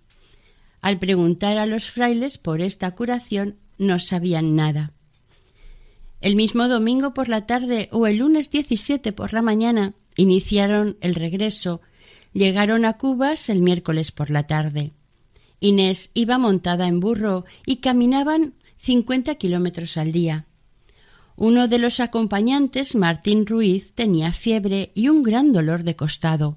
Al 0.81 0.99
preguntar 0.99 1.59
a 1.59 1.67
los 1.67 1.91
frailes 1.91 2.39
por 2.39 2.61
esta 2.61 2.91
curación 2.97 3.57
no 3.79 3.99
sabían 4.01 4.57
nada. 4.57 4.94
El 6.25 6.37
mismo 6.37 6.69
domingo 6.69 7.13
por 7.13 7.29
la 7.29 7.45
tarde 7.45 7.91
o 7.93 8.07
el 8.07 8.17
lunes 8.17 8.51
17 8.51 9.13
por 9.13 9.35
la 9.35 9.43
mañana 9.43 9.93
iniciaron 10.17 10.97
el 11.03 11.15
regreso. 11.15 11.83
Llegaron 12.33 12.87
a 12.87 12.95
Cubas 12.95 13.51
el 13.51 13.61
miércoles 13.61 14.11
por 14.11 14.31
la 14.31 14.47
tarde. 14.47 14.93
Inés 15.61 16.13
iba 16.15 16.39
montada 16.39 16.89
en 16.89 16.99
burro 16.99 17.45
y 17.67 17.77
caminaban 17.77 18.55
cincuenta 18.79 19.35
kilómetros 19.35 19.99
al 19.99 20.13
día. 20.13 20.47
Uno 21.37 21.69
de 21.69 21.77
los 21.77 22.01
acompañantes, 22.01 22.95
Martín 22.95 23.45
Ruiz, 23.45 23.93
tenía 23.93 24.33
fiebre 24.33 24.93
y 24.95 25.11
un 25.11 25.23
gran 25.23 25.53
dolor 25.53 25.85
de 25.85 25.95
costado. 25.95 26.57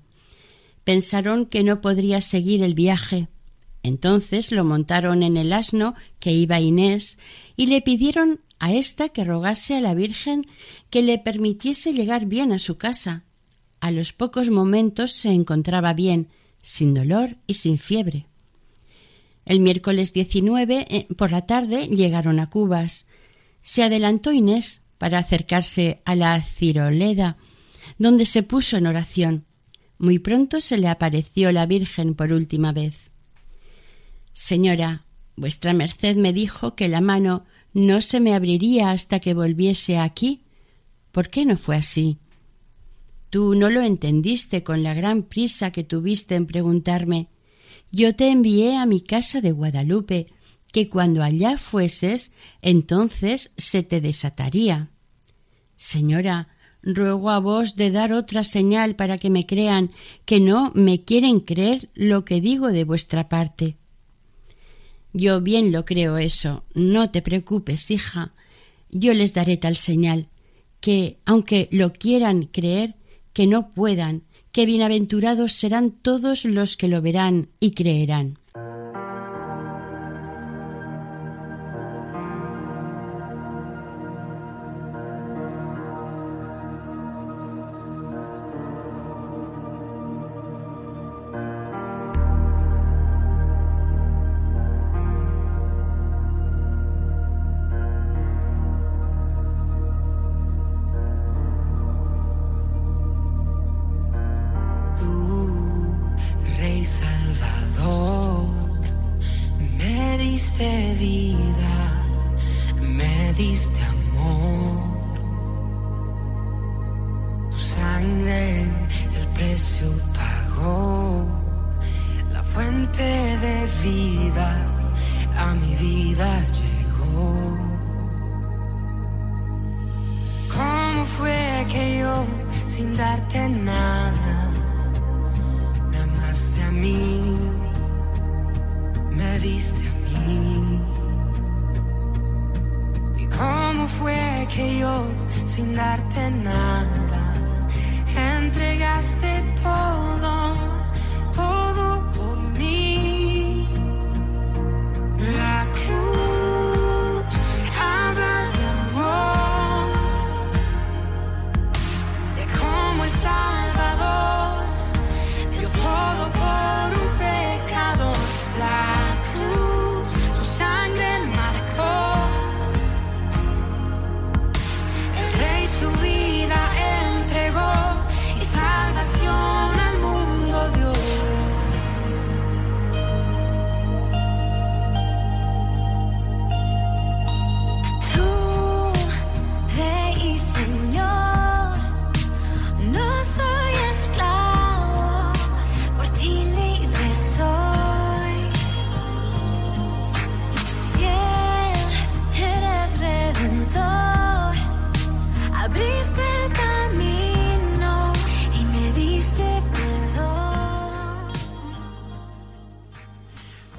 Pensaron 0.86 1.45
que 1.45 1.65
no 1.65 1.82
podría 1.82 2.21
seguir 2.21 2.63
el 2.63 2.73
viaje. 2.73 3.27
Entonces 3.84 4.53
lo 4.53 4.63
montaron 4.63 5.23
en 5.23 5.36
el 5.36 5.51
asno 5.51 5.93
que 6.21 6.32
iba 6.32 6.58
Inés 6.62 7.19
y 7.58 7.67
le 7.67 7.82
pidieron 7.82 8.39
a 8.60 8.74
ésta 8.74 9.10
que 9.10 9.24
rogase 9.24 9.76
a 9.76 9.82
la 9.82 9.93
Virgen 9.93 10.46
que 10.89 11.02
le 11.02 11.20
permitiese 11.20 11.93
llegar 11.93 12.26
bien 12.26 12.52
a 12.52 12.60
su 12.60 12.78
casa. 12.78 13.24
A 13.80 13.91
los 13.91 14.13
pocos 14.13 14.50
momentos 14.50 15.12
se 15.12 15.30
encontraba 15.30 15.93
bien, 15.93 16.30
sin 16.62 16.93
dolor 16.93 17.38
y 17.46 17.56
sin 17.56 17.78
fiebre. 17.78 18.28
El 19.46 19.62
miércoles 19.62 20.12
19 20.12 20.88
eh, 20.89 21.08
por 21.15 21.32
la 21.32 21.46
tarde 21.46 21.88
llegaron 21.88 22.39
a 22.39 22.50
Cubas. 22.50 23.06
Se 23.62 23.84
adelantó 23.84 24.34
Inés 24.34 24.82
para 24.98 25.20
acercarse 25.20 26.02
a 26.06 26.15
la 26.15 26.41
ciroleda, 26.41 27.38
donde 27.98 28.26
se 28.26 28.43
puso 28.43 28.78
en 28.78 28.88
oración. 28.88 29.46
Muy 30.00 30.20
pronto 30.20 30.62
se 30.62 30.78
le 30.78 30.88
apareció 30.88 31.52
la 31.52 31.65
Virgen 31.65 32.13
por 32.13 32.34
última 32.34 32.72
vez. 32.72 33.12
Señora, 34.34 35.06
vuestra 35.36 35.74
merced 35.74 36.17
me 36.17 36.34
dijo 36.34 36.76
que 36.76 36.88
la 36.88 37.02
mano 37.02 37.46
no 37.77 38.01
se 38.01 38.19
me 38.19 38.33
abriría 38.33 38.89
hasta 38.89 39.19
que 39.19 39.35
volviese 39.35 39.99
aquí. 39.99 40.41
¿Por 41.11 41.29
qué 41.29 41.45
no 41.45 41.57
fue 41.57 41.75
así? 41.75 42.17
Tú 43.29 43.53
no 43.53 43.69
lo 43.69 43.81
entendiste 43.81 44.63
con 44.63 44.81
la 44.81 44.95
gran 44.95 45.21
prisa 45.21 45.69
que 45.69 45.83
tuviste 45.83 46.33
en 46.33 46.47
preguntarme. 46.47 47.27
Yo 47.91 48.15
te 48.15 48.29
envié 48.29 48.77
a 48.77 48.87
mi 48.87 49.01
casa 49.01 49.41
de 49.41 49.51
Guadalupe, 49.51 50.25
que 50.71 50.89
cuando 50.89 51.21
allá 51.21 51.59
fueses, 51.59 52.31
entonces 52.63 53.51
se 53.57 53.83
te 53.83 54.01
desataría. 54.01 54.89
Señora, 55.75 56.47
ruego 56.81 57.29
a 57.29 57.37
vos 57.37 57.75
de 57.75 57.91
dar 57.91 58.11
otra 58.11 58.43
señal 58.43 58.95
para 58.95 59.19
que 59.19 59.29
me 59.29 59.45
crean, 59.45 59.91
que 60.25 60.39
no 60.39 60.71
me 60.73 61.03
quieren 61.03 61.41
creer 61.41 61.89
lo 61.93 62.25
que 62.25 62.41
digo 62.41 62.69
de 62.69 62.85
vuestra 62.85 63.29
parte. 63.29 63.77
Yo 65.19 65.41
bien 65.41 65.71
lo 65.71 65.84
creo 65.84 66.19
eso. 66.19 66.63
No 66.75 67.10
te 67.10 67.23
preocupes, 67.23 67.89
hija. 67.89 68.34
Yo 68.91 69.15
les 69.15 69.34
daré 69.34 69.58
tal 69.58 69.75
señal, 69.75 70.30
que, 70.80 71.17
aunque 71.25 71.69
lo 71.71 71.91
quieran 71.91 72.43
creer, 72.45 72.95
que 73.34 73.47
no 73.47 73.73
puedan, 73.73 74.21
que 74.51 74.67
bienaventurados 74.67 75.53
serán 75.53 75.89
todos 75.89 76.45
los 76.45 76.77
que 76.77 76.88
lo 76.88 77.01
verán 77.01 77.49
y 77.60 77.71
creerán. 77.71 78.38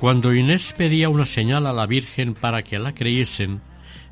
Cuando 0.08 0.32
Inés 0.32 0.72
pedía 0.72 1.10
una 1.10 1.26
señal 1.26 1.66
a 1.66 1.74
la 1.74 1.84
Virgen 1.84 2.32
para 2.32 2.62
que 2.62 2.78
la 2.78 2.94
creyesen, 2.94 3.60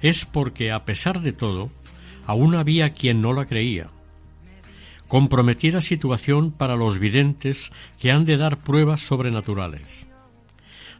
es 0.03 0.27
porque, 0.27 0.71
a 0.71 0.85
pesar 0.85 1.23
de 1.23 1.33
todo, 1.33 1.71
aún 2.27 2.55
había 2.55 2.93
quien 2.93 3.23
no 3.23 3.33
la 3.33 3.47
creía. 3.47 3.89
Comprometida 5.09 5.81
situación 5.81 6.53
para 6.53 6.77
los 6.77 6.99
videntes 6.99 7.73
que 7.99 8.13
han 8.13 8.27
de 8.27 8.37
dar 8.37 8.59
pruebas 8.59 9.01
sobrenaturales. 9.01 10.07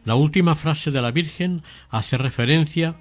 La 0.03 0.15
última 0.15 0.55
frase 0.55 0.89
de 0.89 1.03
la 1.03 1.11
Virgen 1.11 1.61
hace 1.91 2.17
referencia 2.17 2.95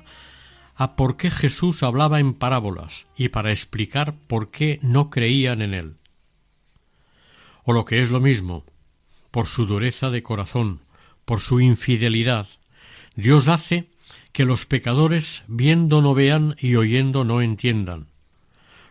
a 0.75 0.97
por 0.97 1.17
qué 1.17 1.31
Jesús 1.31 1.83
hablaba 1.83 2.21
en 2.21 2.35
parábolas 2.35 3.07
y 3.17 3.31
para 3.31 3.53
explicar 3.53 4.15
por 4.27 4.51
qué 4.51 4.81
no 4.83 5.09
creían 5.09 5.63
en 5.63 5.73
él. 5.73 5.97
O 7.65 7.73
lo 7.73 7.87
que 7.87 8.03
es 8.03 8.11
lo 8.11 8.21
mismo, 8.21 8.67
por 9.31 9.47
su 9.47 9.65
dureza 9.65 10.11
de 10.11 10.23
corazón, 10.23 10.83
por 11.27 11.41
su 11.41 11.61
infidelidad, 11.61 12.47
Dios 13.17 13.49
hace 13.49 13.91
que 14.33 14.47
los 14.47 14.65
pecadores 14.65 15.45
viendo 15.49 16.01
no 16.01 16.15
vean 16.15 16.57
y 16.59 16.77
oyendo 16.77 17.25
no 17.25 17.43
entiendan. 17.43 18.07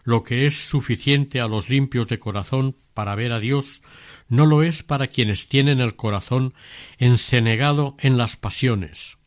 Lo 0.04 0.22
que 0.22 0.46
es 0.46 0.68
suficiente 0.68 1.40
a 1.40 1.48
los 1.48 1.70
limpios 1.70 2.08
de 2.08 2.20
corazón 2.20 2.76
para 2.94 3.16
ver 3.16 3.32
a 3.32 3.40
Dios, 3.40 3.82
no 4.28 4.46
lo 4.46 4.64
es 4.64 4.84
para 4.84 5.08
quienes 5.08 5.48
tienen 5.48 5.82
el 5.82 5.96
corazón 5.96 6.54
encenegado 6.98 7.96
en 8.00 8.18
las 8.18 8.38
pasiones. 8.38 9.18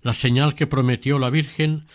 La 0.00 0.12
señal 0.12 0.54
que 0.54 0.66
prometió 0.66 1.18
la 1.18 1.30
Virgen 1.30 1.86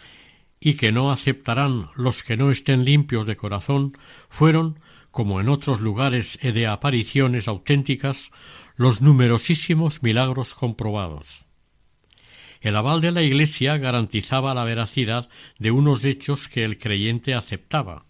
y 0.60 0.74
que 0.74 0.92
no 0.92 1.12
aceptarán 1.12 1.90
los 1.96 2.24
que 2.24 2.38
no 2.38 2.52
estén 2.52 2.86
limpios 2.86 3.26
de 3.26 3.36
corazón 3.36 3.98
fueron, 4.30 4.80
como 5.12 5.40
en 5.40 5.50
otros 5.50 5.82
lugares 5.82 6.40
de 6.42 6.68
apariciones 6.68 7.48
auténticas, 7.48 8.32
los 8.78 9.02
numerosísimos 9.02 10.04
milagros 10.04 10.54
comprobados. 10.54 11.46
El 12.62 12.76
aval 12.76 13.02
de 13.02 13.12
la 13.12 13.24
Iglesia 13.24 13.78
garantizaba 13.78 14.54
la 14.54 14.64
veracidad 14.64 15.30
de 15.58 15.72
unos 15.72 16.06
hechos 16.06 16.48
que 16.48 16.64
el 16.64 16.78
creyente 16.78 17.34
aceptaba, 17.34 18.06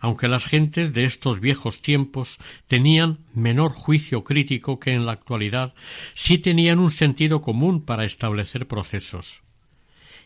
aunque 0.00 0.28
las 0.28 0.46
gentes 0.46 0.92
de 0.92 1.04
estos 1.04 1.40
viejos 1.40 1.80
tiempos 1.80 2.38
tenían 2.66 3.18
menor 3.34 3.72
juicio 3.72 4.24
crítico 4.24 4.80
que 4.80 4.92
en 4.92 5.06
la 5.06 5.12
actualidad, 5.12 5.74
sí 6.14 6.38
tenían 6.38 6.78
un 6.78 6.90
sentido 6.90 7.40
común 7.40 7.84
para 7.84 8.04
establecer 8.04 8.66
procesos. 8.66 9.42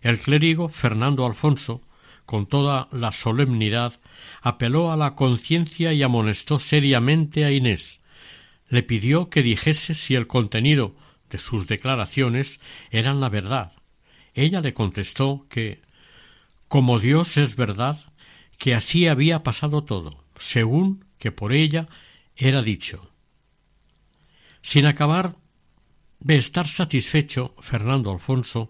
El 0.02 0.18
clérigo 0.18 0.68
Fernando 0.68 1.26
Alfonso, 1.26 1.82
con 2.26 2.46
toda 2.46 2.88
la 2.92 3.10
solemnidad, 3.10 4.00
apeló 4.40 4.92
a 4.92 4.96
la 4.96 5.14
conciencia 5.14 5.92
y 5.92 6.02
amonestó 6.02 6.58
seriamente 6.58 7.44
a 7.44 7.50
Inés, 7.50 8.00
le 8.68 8.82
pidió 8.82 9.30
que 9.30 9.42
dijese 9.42 9.94
si 9.94 10.14
el 10.14 10.26
contenido 10.26 10.94
de 11.30 11.38
sus 11.38 11.66
declaraciones 11.66 12.60
eran 12.90 13.20
la 13.20 13.28
verdad. 13.28 13.72
Ella 14.34 14.60
le 14.60 14.74
contestó 14.74 15.46
que, 15.48 15.80
como 16.68 16.98
Dios 16.98 17.36
es 17.36 17.56
verdad, 17.56 17.98
que 18.58 18.74
así 18.74 19.06
había 19.06 19.42
pasado 19.42 19.84
todo, 19.84 20.24
según 20.36 21.04
que 21.18 21.32
por 21.32 21.52
ella 21.52 21.88
era 22.36 22.62
dicho. 22.62 23.10
Sin 24.62 24.86
acabar 24.86 25.36
de 26.20 26.36
estar 26.36 26.66
satisfecho, 26.66 27.54
Fernando 27.60 28.12
Alfonso 28.12 28.68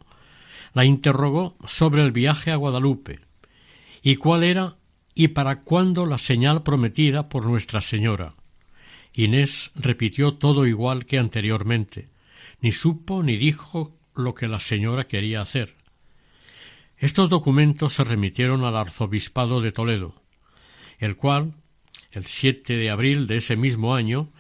la 0.74 0.84
interrogó 0.84 1.56
sobre 1.64 2.04
el 2.04 2.12
viaje 2.12 2.52
a 2.52 2.56
Guadalupe 2.56 3.20
y 4.02 4.16
cuál 4.16 4.44
era 4.44 4.76
y 5.14 5.28
para 5.28 5.62
cuándo 5.62 6.06
la 6.06 6.18
señal 6.18 6.62
prometida 6.62 7.28
por 7.28 7.46
Nuestra 7.46 7.80
Señora. 7.80 8.34
Inés 9.18 9.72
repitió 9.74 10.35
todo 10.35 10.64
igual 10.64 11.04
que 11.04 11.18
anteriormente, 11.18 12.09
ni 12.61 12.70
supo 12.70 13.24
ni 13.24 13.37
dijo 13.37 13.98
lo 14.14 14.33
que 14.33 14.46
la 14.46 14.61
señora 14.61 15.09
quería 15.09 15.40
hacer. 15.40 15.74
Estos 16.96 17.28
documentos 17.28 17.94
se 17.94 18.04
remitieron 18.04 18.62
al 18.62 18.76
arzobispado 18.76 19.61
de 19.61 19.72
Toledo, 19.72 20.22
el 21.00 21.16
cual, 21.16 21.54
el 22.12 22.26
7 22.26 22.76
de 22.76 22.90
abril 22.90 23.26
de 23.26 23.38
ese 23.38 23.57
mismo 23.57 23.96
año, 23.96 24.33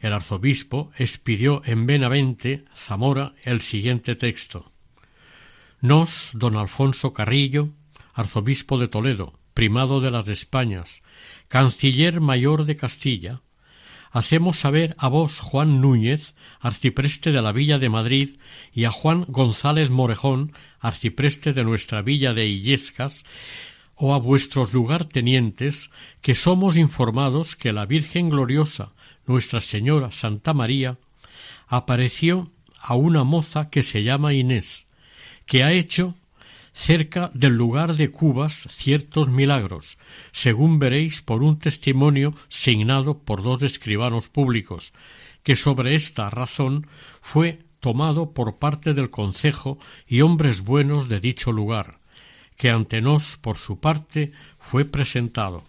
el 0.00 0.12
arzobispo 0.12 0.90
expidió 0.98 1.62
en 1.64 1.86
Benavente, 1.86 2.64
Zamora, 2.74 3.36
el 3.44 3.60
siguiente 3.60 4.16
texto. 4.16 4.72
Nos, 5.80 6.32
don 6.34 6.56
Alfonso 6.56 7.12
Carrillo, 7.12 7.68
arzobispo 8.12 8.76
de 8.76 8.88
Toledo, 8.88 9.38
primado 9.54 10.00
de 10.00 10.10
las 10.10 10.28
Españas, 10.28 11.04
canciller 11.46 12.20
mayor 12.20 12.64
de 12.64 12.74
Castilla, 12.74 13.42
hacemos 14.16 14.56
saber 14.56 14.94
a 14.96 15.08
vos, 15.08 15.40
Juan 15.40 15.82
Núñez, 15.82 16.34
arcipreste 16.58 17.32
de 17.32 17.42
la 17.42 17.52
villa 17.52 17.78
de 17.78 17.90
Madrid, 17.90 18.38
y 18.72 18.84
a 18.84 18.90
Juan 18.90 19.26
González 19.28 19.90
Morejón, 19.90 20.54
arcipreste 20.80 21.52
de 21.52 21.64
nuestra 21.64 22.00
villa 22.00 22.32
de 22.32 22.46
Illescas, 22.46 23.26
o 23.94 24.14
a 24.14 24.18
vuestros 24.18 24.72
lugartenientes, 24.72 25.90
que 26.22 26.34
somos 26.34 26.78
informados 26.78 27.56
que 27.56 27.74
la 27.74 27.84
Virgen 27.84 28.30
gloriosa, 28.30 28.94
Nuestra 29.26 29.60
Señora 29.60 30.10
Santa 30.12 30.54
María, 30.54 30.96
apareció 31.66 32.50
a 32.80 32.94
una 32.94 33.22
moza 33.22 33.68
que 33.68 33.82
se 33.82 34.02
llama 34.02 34.32
Inés, 34.32 34.86
que 35.44 35.62
ha 35.62 35.72
hecho 35.72 36.14
cerca 36.76 37.30
del 37.32 37.56
lugar 37.56 37.94
de 37.94 38.10
Cubas 38.10 38.68
ciertos 38.70 39.30
milagros, 39.30 39.96
según 40.30 40.78
veréis 40.78 41.22
por 41.22 41.42
un 41.42 41.58
testimonio 41.58 42.34
signado 42.50 43.18
por 43.18 43.42
dos 43.42 43.62
escribanos 43.62 44.28
públicos, 44.28 44.92
que 45.42 45.56
sobre 45.56 45.94
esta 45.94 46.28
razón 46.28 46.86
fue 47.22 47.60
tomado 47.80 48.32
por 48.32 48.58
parte 48.58 48.92
del 48.92 49.08
concejo 49.08 49.78
y 50.06 50.20
hombres 50.20 50.60
buenos 50.60 51.08
de 51.08 51.18
dicho 51.18 51.50
lugar, 51.50 51.98
que 52.58 52.68
ante 52.68 53.00
nos 53.00 53.38
por 53.38 53.56
su 53.56 53.80
parte 53.80 54.32
fue 54.58 54.84
presentado. 54.84 55.64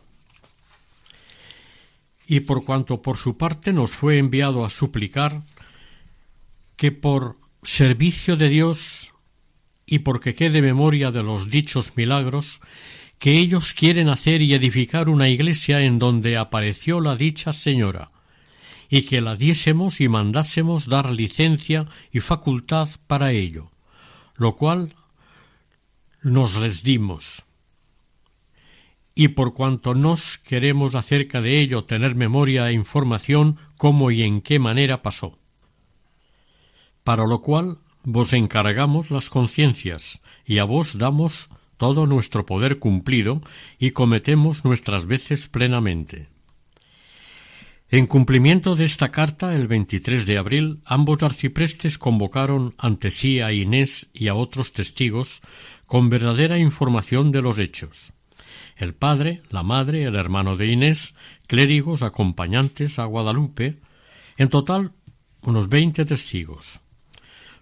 Y 2.28 2.42
por 2.42 2.66
cuanto 2.66 3.02
por 3.02 3.16
su 3.16 3.38
parte 3.38 3.72
nos 3.72 3.96
fue 3.96 4.18
enviado 4.18 4.66
a 4.66 4.70
suplicar 4.70 5.42
que 6.76 6.92
por 6.92 7.38
servicio 7.64 8.36
de 8.36 8.50
Dios 8.50 9.14
y 9.90 10.00
porque 10.00 10.36
quede 10.36 10.62
memoria 10.62 11.12
de 11.12 11.24
los 11.24 11.50
dichos 11.50 11.94
milagros, 11.96 12.60
que 13.18 13.40
ellos 13.40 13.74
quieren 13.74 14.10
hacer 14.10 14.42
y 14.42 14.54
edificar 14.54 15.10
una 15.10 15.30
iglesia 15.30 15.82
en 15.82 15.98
donde 15.98 16.38
apareció 16.38 17.00
la 17.00 17.16
dicha 17.16 17.54
señora, 17.54 18.12
y 18.90 19.04
que 19.04 19.22
la 19.22 19.36
diésemos 19.36 20.02
y 20.02 20.10
mandásemos 20.10 20.88
dar 20.88 21.10
licencia 21.10 21.88
y 22.12 22.20
facultad 22.20 22.90
para 23.08 23.32
ello, 23.32 23.72
lo 24.36 24.58
cual 24.58 24.94
nos 26.22 26.58
les 26.58 26.84
dimos. 26.84 27.46
Y 29.16 29.30
por 29.30 29.54
cuanto 29.54 29.96
nos 29.96 30.38
queremos 30.38 30.96
acerca 30.96 31.42
de 31.42 31.60
ello 31.60 31.86
tener 31.86 32.16
memoria 32.16 32.70
e 32.70 32.74
información 32.74 33.58
cómo 33.78 34.12
y 34.12 34.22
en 34.22 34.42
qué 34.42 34.60
manera 34.60 35.02
pasó. 35.02 35.40
Para 37.04 37.26
lo 37.26 37.42
cual 37.42 37.80
vos 38.10 38.32
encargamos 38.32 39.12
las 39.12 39.30
conciencias, 39.30 40.22
y 40.46 40.60
a 40.60 40.64
vos 40.64 40.98
damos 40.98 41.50
todo 41.76 42.08
nuestro 42.08 42.46
poder 42.46 42.80
cumplido, 42.80 43.42
y 43.80 43.92
cometemos 43.92 44.64
nuestras 44.64 45.08
veces 45.08 45.50
plenamente. 45.50 46.30
En 47.90 48.08
cumplimiento 48.08 48.78
de 48.78 48.86
esta 48.86 49.12
carta, 49.12 49.54
el 49.54 49.68
23 49.68 50.26
de 50.26 50.38
abril, 50.38 50.80
ambos 50.86 51.22
arciprestes 51.22 51.98
convocaron 51.98 52.76
ante 52.78 53.12
sí 53.12 53.42
a 53.42 53.52
Inés 53.52 54.10
y 54.14 54.30
a 54.30 54.36
otros 54.36 54.72
testigos 54.72 55.42
con 55.86 56.08
verdadera 56.08 56.58
información 56.58 57.34
de 57.34 57.42
los 57.42 57.60
hechos. 57.60 58.14
El 58.78 58.94
padre, 58.94 59.42
la 59.50 59.64
madre, 59.64 60.06
el 60.06 60.16
hermano 60.16 60.56
de 60.56 60.68
Inés, 60.68 61.14
clérigos, 61.46 62.04
acompañantes 62.04 63.00
a 63.00 63.06
Guadalupe, 63.06 63.82
en 64.38 64.48
total 64.48 64.94
unos 65.42 65.68
veinte 65.68 66.06
testigos 66.06 66.80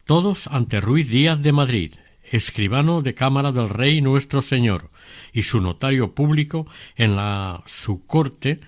todos 0.05 0.45
ante 0.47 0.81
Ruiz 0.81 1.09
Díaz 1.09 1.41
de 1.41 1.51
Madrid, 1.51 1.93
escribano 2.23 3.01
de 3.01 3.15
Cámara 3.15 3.51
del 3.51 3.69
Rey 3.69 4.01
nuestro 4.01 4.43
Señor, 4.43 4.91
y 5.33 5.43
su 5.43 5.59
notario 5.61 6.13
público 6.13 6.67
en 6.95 7.15
la 7.15 7.63
su 7.65 8.05
corte 8.05 8.59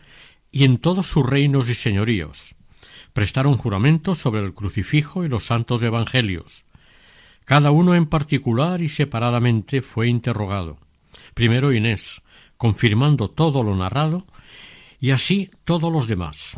y 0.51 0.63
en 0.63 0.79
todos 0.79 1.05
sus 1.05 1.25
reinos 1.25 1.69
y 1.69 1.75
señoríos. 1.75 2.55
Prestaron 3.13 3.55
juramento 3.55 4.15
sobre 4.15 4.41
el 4.41 4.53
crucifijo 4.53 5.23
y 5.23 5.29
los 5.29 5.45
santos 5.45 5.83
evangelios. 5.83 6.65
Cada 7.45 7.69
uno 7.69 7.93
en 7.93 8.07
particular 8.07 8.81
y 8.81 8.89
separadamente 8.89 9.83
fue 9.83 10.07
interrogado. 10.07 10.79
Primero 11.35 11.71
Inés, 11.71 12.23
confirmando 12.57 13.29
todo 13.29 13.61
lo 13.61 13.75
narrado, 13.75 14.25
y 14.99 15.11
así 15.11 15.51
todos 15.63 15.93
los 15.93 16.07
demás. 16.07 16.57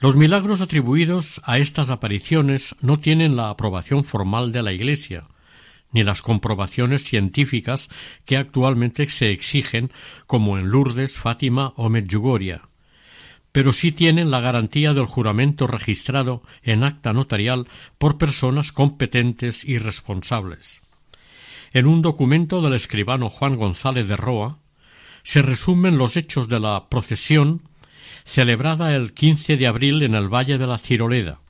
Los 0.00 0.16
milagros 0.16 0.62
atribuidos 0.62 1.42
a 1.44 1.58
estas 1.58 1.90
apariciones 1.90 2.74
no 2.80 2.98
tienen 2.98 3.36
la 3.36 3.50
aprobación 3.50 4.02
formal 4.02 4.50
de 4.50 4.62
la 4.62 4.72
Iglesia, 4.72 5.26
ni 5.92 6.02
las 6.02 6.22
comprobaciones 6.22 7.04
científicas 7.04 7.90
que 8.24 8.38
actualmente 8.38 9.06
se 9.10 9.30
exigen, 9.30 9.92
como 10.26 10.56
en 10.56 10.70
Lourdes, 10.70 11.18
Fátima 11.18 11.74
o 11.76 11.90
Medjugorje, 11.90 12.60
pero 13.52 13.72
sí 13.72 13.92
tienen 13.92 14.30
la 14.30 14.40
garantía 14.40 14.94
del 14.94 15.04
juramento 15.04 15.66
registrado 15.66 16.42
en 16.62 16.82
acta 16.82 17.12
notarial 17.12 17.68
por 17.98 18.16
personas 18.16 18.72
competentes 18.72 19.66
y 19.66 19.76
responsables. 19.76 20.80
En 21.74 21.86
un 21.86 22.00
documento 22.00 22.62
del 22.62 22.72
escribano 22.72 23.28
Juan 23.28 23.56
González 23.56 24.08
de 24.08 24.16
Roa 24.16 24.60
se 25.24 25.42
resumen 25.42 25.98
los 25.98 26.16
hechos 26.16 26.48
de 26.48 26.58
la 26.58 26.88
procesión 26.88 27.68
celebrada 28.30 28.94
el 28.94 29.12
15 29.12 29.56
de 29.56 29.66
abril 29.66 30.02
en 30.04 30.14
el 30.14 30.32
Valle 30.32 30.56
de 30.56 30.68
la 30.68 30.78
Ciroleda. 30.78 31.40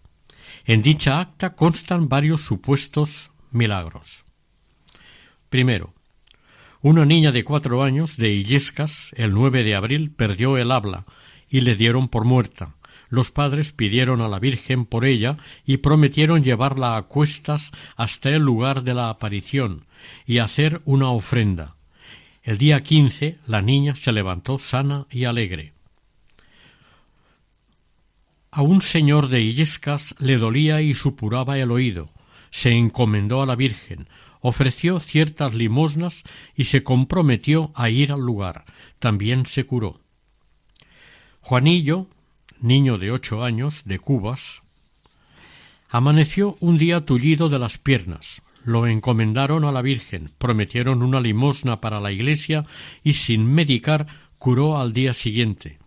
En 0.65 0.81
dicha 0.81 1.21
acta 1.21 1.55
constan 1.55 2.09
varios 2.09 2.41
supuestos 2.41 3.33
milagros. 3.51 4.25
Primero, 5.51 5.93
una 6.81 7.05
niña 7.05 7.33
de 7.33 7.45
cuatro 7.45 7.83
años 7.83 8.17
de 8.17 8.31
Illescas, 8.33 9.13
el 9.17 9.35
9 9.35 9.63
de 9.63 9.75
abril, 9.75 10.11
perdió 10.11 10.57
el 10.57 10.73
habla 10.73 11.05
y 11.51 11.61
le 11.61 11.75
dieron 11.75 12.09
por 12.09 12.25
muerta. 12.25 12.77
Los 13.11 13.31
padres 13.31 13.73
pidieron 13.73 14.23
a 14.23 14.29
la 14.29 14.39
Virgen 14.39 14.87
por 14.87 15.05
ella 15.05 15.37
y 15.67 15.79
prometieron 15.79 16.43
llevarla 16.43 16.97
a 16.97 17.03
cuestas 17.03 17.73
hasta 17.95 18.31
el 18.31 18.41
lugar 18.41 18.85
de 18.85 18.95
la 18.95 19.11
aparición 19.11 19.85
y 20.25 20.39
hacer 20.39 20.81
una 20.87 21.11
ofrenda. 21.11 21.77
El 22.43 22.57
día 22.57 22.83
quince 22.83 23.37
la 23.47 23.61
niña 23.61 23.97
se 23.97 24.13
levantó 24.13 24.59
sana 24.59 25.07
y 25.11 25.25
alegre. 25.25 25.75
A 28.53 28.63
un 28.63 28.83
señor 28.83 29.29
de 29.29 29.43
Illescas 29.43 30.17
le 30.19 30.37
dolía 30.37 30.83
y 30.83 30.95
supuraba 30.95 31.57
el 31.59 31.71
oído. 31.71 32.11
Se 32.51 32.73
encomendó 32.73 33.43
a 33.43 33.47
la 33.47 33.55
Virgen, 33.55 34.09
ofreció 34.41 34.99
ciertas 34.99 35.55
limosnas 35.55 36.25
y 36.57 36.65
se 36.65 36.83
comprometió 36.83 37.71
a 37.77 37.91
ir 37.91 38.11
al 38.11 38.21
lugar. 38.21 38.65
También 38.99 39.47
se 39.47 39.65
curó. 39.65 40.01
Juanillo, 41.43 42.09
niño 42.59 42.99
de 42.99 43.13
ocho 43.13 43.45
años, 43.45 43.83
de 43.85 44.01
Cubas, 44.01 44.63
amaneció 45.89 46.57
un 46.59 46.77
día 46.77 47.07
tullido 47.07 47.51
de 47.51 47.61
las 47.61 47.79
piernas. 47.79 48.43
Lo 48.65 48.89
encomendaron 48.89 49.65
a 49.65 49.71
la 49.71 49.81
Virgen, 49.81 50.33
prometieron 50.39 51.05
una 51.05 51.21
limosna 51.21 51.81
para 51.81 52.01
la 52.01 52.11
iglesia 52.11 52.67
y 53.05 53.13
sin 53.13 53.47
medicar 53.47 54.09
curó 54.39 54.81
al 54.81 54.93
día 54.93 55.15
siguiente. 55.15 55.79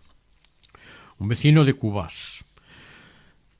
Un 1.18 1.28
vecino 1.28 1.64
de 1.64 1.74
Cubas, 1.74 2.44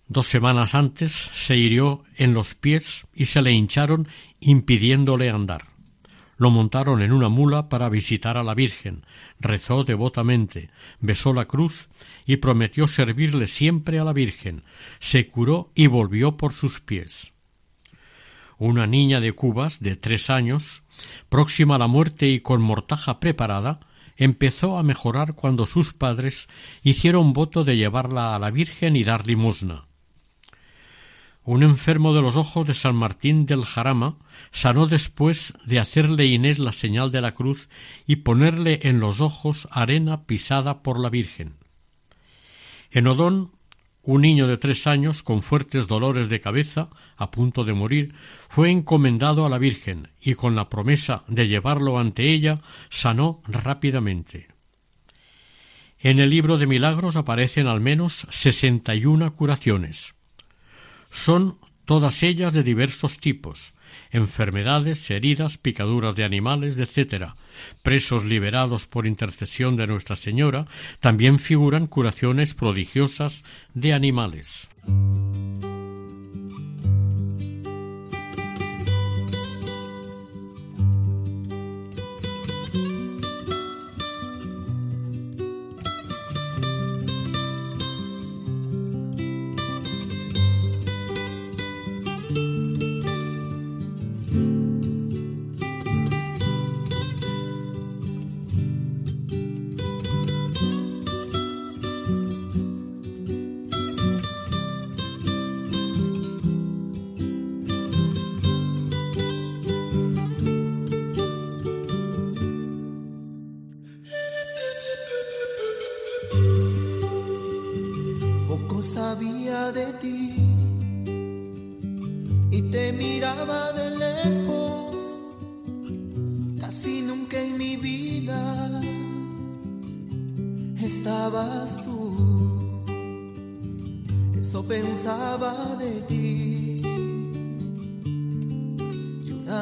Dos 0.07 0.27
semanas 0.27 0.75
antes 0.75 1.13
se 1.13 1.57
hirió 1.57 2.05
en 2.17 2.35
los 2.35 2.55
pies 2.55 3.07
y 3.15 3.27
se 3.27 3.41
le 3.41 3.53
hincharon 3.53 4.07
impidiéndole 4.39 5.31
andar. 5.31 5.69
Lo 6.37 6.51
montaron 6.51 7.01
en 7.01 7.13
una 7.13 7.31
mula 7.31 7.71
para 7.71 7.89
visitar 7.89 8.37
a 8.37 8.43
la 8.43 8.55
Virgen, 8.55 9.07
rezó 9.41 9.83
devotamente, 9.83 10.69
besó 11.01 11.33
la 11.33 11.47
cruz 11.47 11.89
y 12.27 12.37
prometió 12.37 12.87
servirle 12.87 13.47
siempre 13.47 13.99
a 13.99 14.05
la 14.05 14.13
Virgen, 14.13 14.65
se 14.99 15.27
curó 15.27 15.71
y 15.75 15.87
volvió 15.87 16.37
por 16.37 16.53
sus 16.53 16.81
pies. 16.81 17.33
Una 18.59 18.87
niña 18.87 19.21
de 19.21 19.33
Cubas 19.33 19.81
de 19.81 19.97
tres 19.97 20.29
años, 20.29 20.83
próxima 21.31 21.77
a 21.77 21.79
la 21.79 21.87
muerte 21.87 22.29
y 22.29 22.41
con 22.41 22.61
mortaja 22.61 23.21
preparada, 23.21 23.81
empezó 24.17 24.77
a 24.77 24.83
mejorar 24.83 25.35
cuando 25.35 25.65
sus 25.65 25.95
padres 25.95 26.49
hicieron 26.83 27.33
voto 27.33 27.65
de 27.65 27.77
llevarla 27.77 28.35
a 28.35 28.39
la 28.39 28.51
Virgen 28.51 28.97
y 28.97 29.05
dar 29.05 29.27
limosna. 29.27 29.87
Un 31.45 31.63
enfermo 31.63 32.15
de 32.15 32.23
los 32.23 32.37
ojos 32.37 32.67
de 32.67 32.73
San 32.73 32.97
Martín 32.97 33.45
del 33.45 33.67
Jarama 33.67 34.17
sanó 34.51 34.87
después 34.87 35.53
de 35.67 35.79
hacerle 35.79 36.25
Inés 36.25 36.59
la 36.59 36.73
señal 36.73 37.11
de 37.11 37.21
la 37.21 37.35
cruz 37.35 37.69
y 38.07 38.17
ponerle 38.17 38.81
en 38.85 38.99
los 38.99 39.21
ojos 39.21 39.69
arena 39.71 40.25
pisada 40.25 40.83
por 40.83 40.99
la 40.99 41.11
Virgen. 41.11 41.57
En 42.91 43.07
Odón, 43.07 43.53
un 44.03 44.23
niño 44.23 44.47
de 44.47 44.57
tres 44.57 44.87
años 44.87 45.23
con 45.23 45.43
fuertes 45.43 45.87
dolores 45.87 46.31
de 46.31 46.41
cabeza, 46.41 46.89
a 47.17 47.31
punto 47.31 47.65
de 47.65 47.75
morir, 47.75 48.15
fue 48.49 48.71
encomendado 48.71 49.45
a 49.45 49.51
la 49.51 49.59
Virgen 49.59 50.09
y 50.23 50.35
con 50.35 50.55
la 50.55 50.71
promesa 50.71 51.25
de 51.29 51.47
llevarlo 51.47 51.99
ante 51.99 52.31
ella 52.31 52.63
sanó 52.89 53.43
rápidamente. 53.47 54.49
En 55.99 56.21
el 56.21 56.31
libro 56.31 56.57
de 56.57 56.67
milagros 56.67 57.17
aparecen 57.17 57.67
al 57.67 57.81
menos 57.81 58.27
sesenta 58.31 58.95
y 58.95 59.05
una 59.05 59.31
curaciones. 59.31 60.15
Son 61.15 61.61
todas 61.85 62.25
ellas 62.25 62.53
de 62.53 62.65
diversos 62.65 63.19
tipos, 63.19 63.75
enfermedades, 64.11 65.09
heridas, 65.13 65.59
picaduras 65.59 66.17
de 66.17 66.25
animales, 66.25 66.77
etc. 66.81 67.35
Presos 67.85 68.25
liberados 68.25 68.89
por 68.89 69.07
intercesión 69.07 69.77
de 69.77 69.87
Nuestra 69.87 70.17
Señora, 70.17 70.67
también 70.99 71.39
figuran 71.39 71.87
curaciones 71.87 72.55
prodigiosas 72.55 73.45
de 73.75 73.95
animales. 73.95 74.69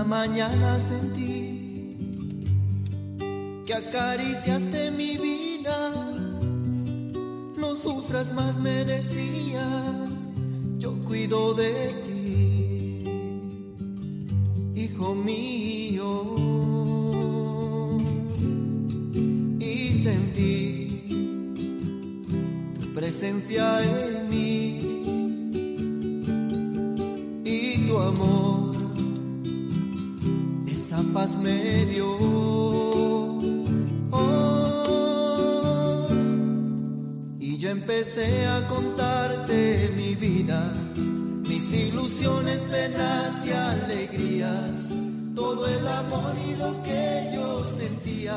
Mañana 0.04 0.78
sentí 0.78 1.42
que 3.66 3.74
acariciaste 3.74 4.90
mi 4.92 5.16
vida. 5.16 5.78
No 7.56 7.76
sufras 7.76 8.32
más, 8.32 8.60
me 8.60 8.84
decías, 8.84 10.32
yo 10.78 10.92
cuido 11.04 11.54
de 11.54 11.72
ti, 11.92 12.01
empecé 38.02 38.46
a 38.46 38.66
contarte 38.66 39.88
mi 39.96 40.16
vida, 40.16 40.72
mis 41.48 41.72
ilusiones, 41.72 42.64
penas 42.64 43.46
y 43.46 43.52
alegrías, 43.52 44.88
todo 45.36 45.68
el 45.68 45.86
amor 45.86 46.34
y 46.44 46.56
lo 46.56 46.82
que 46.82 47.30
yo 47.32 47.64
sentía 47.64 48.34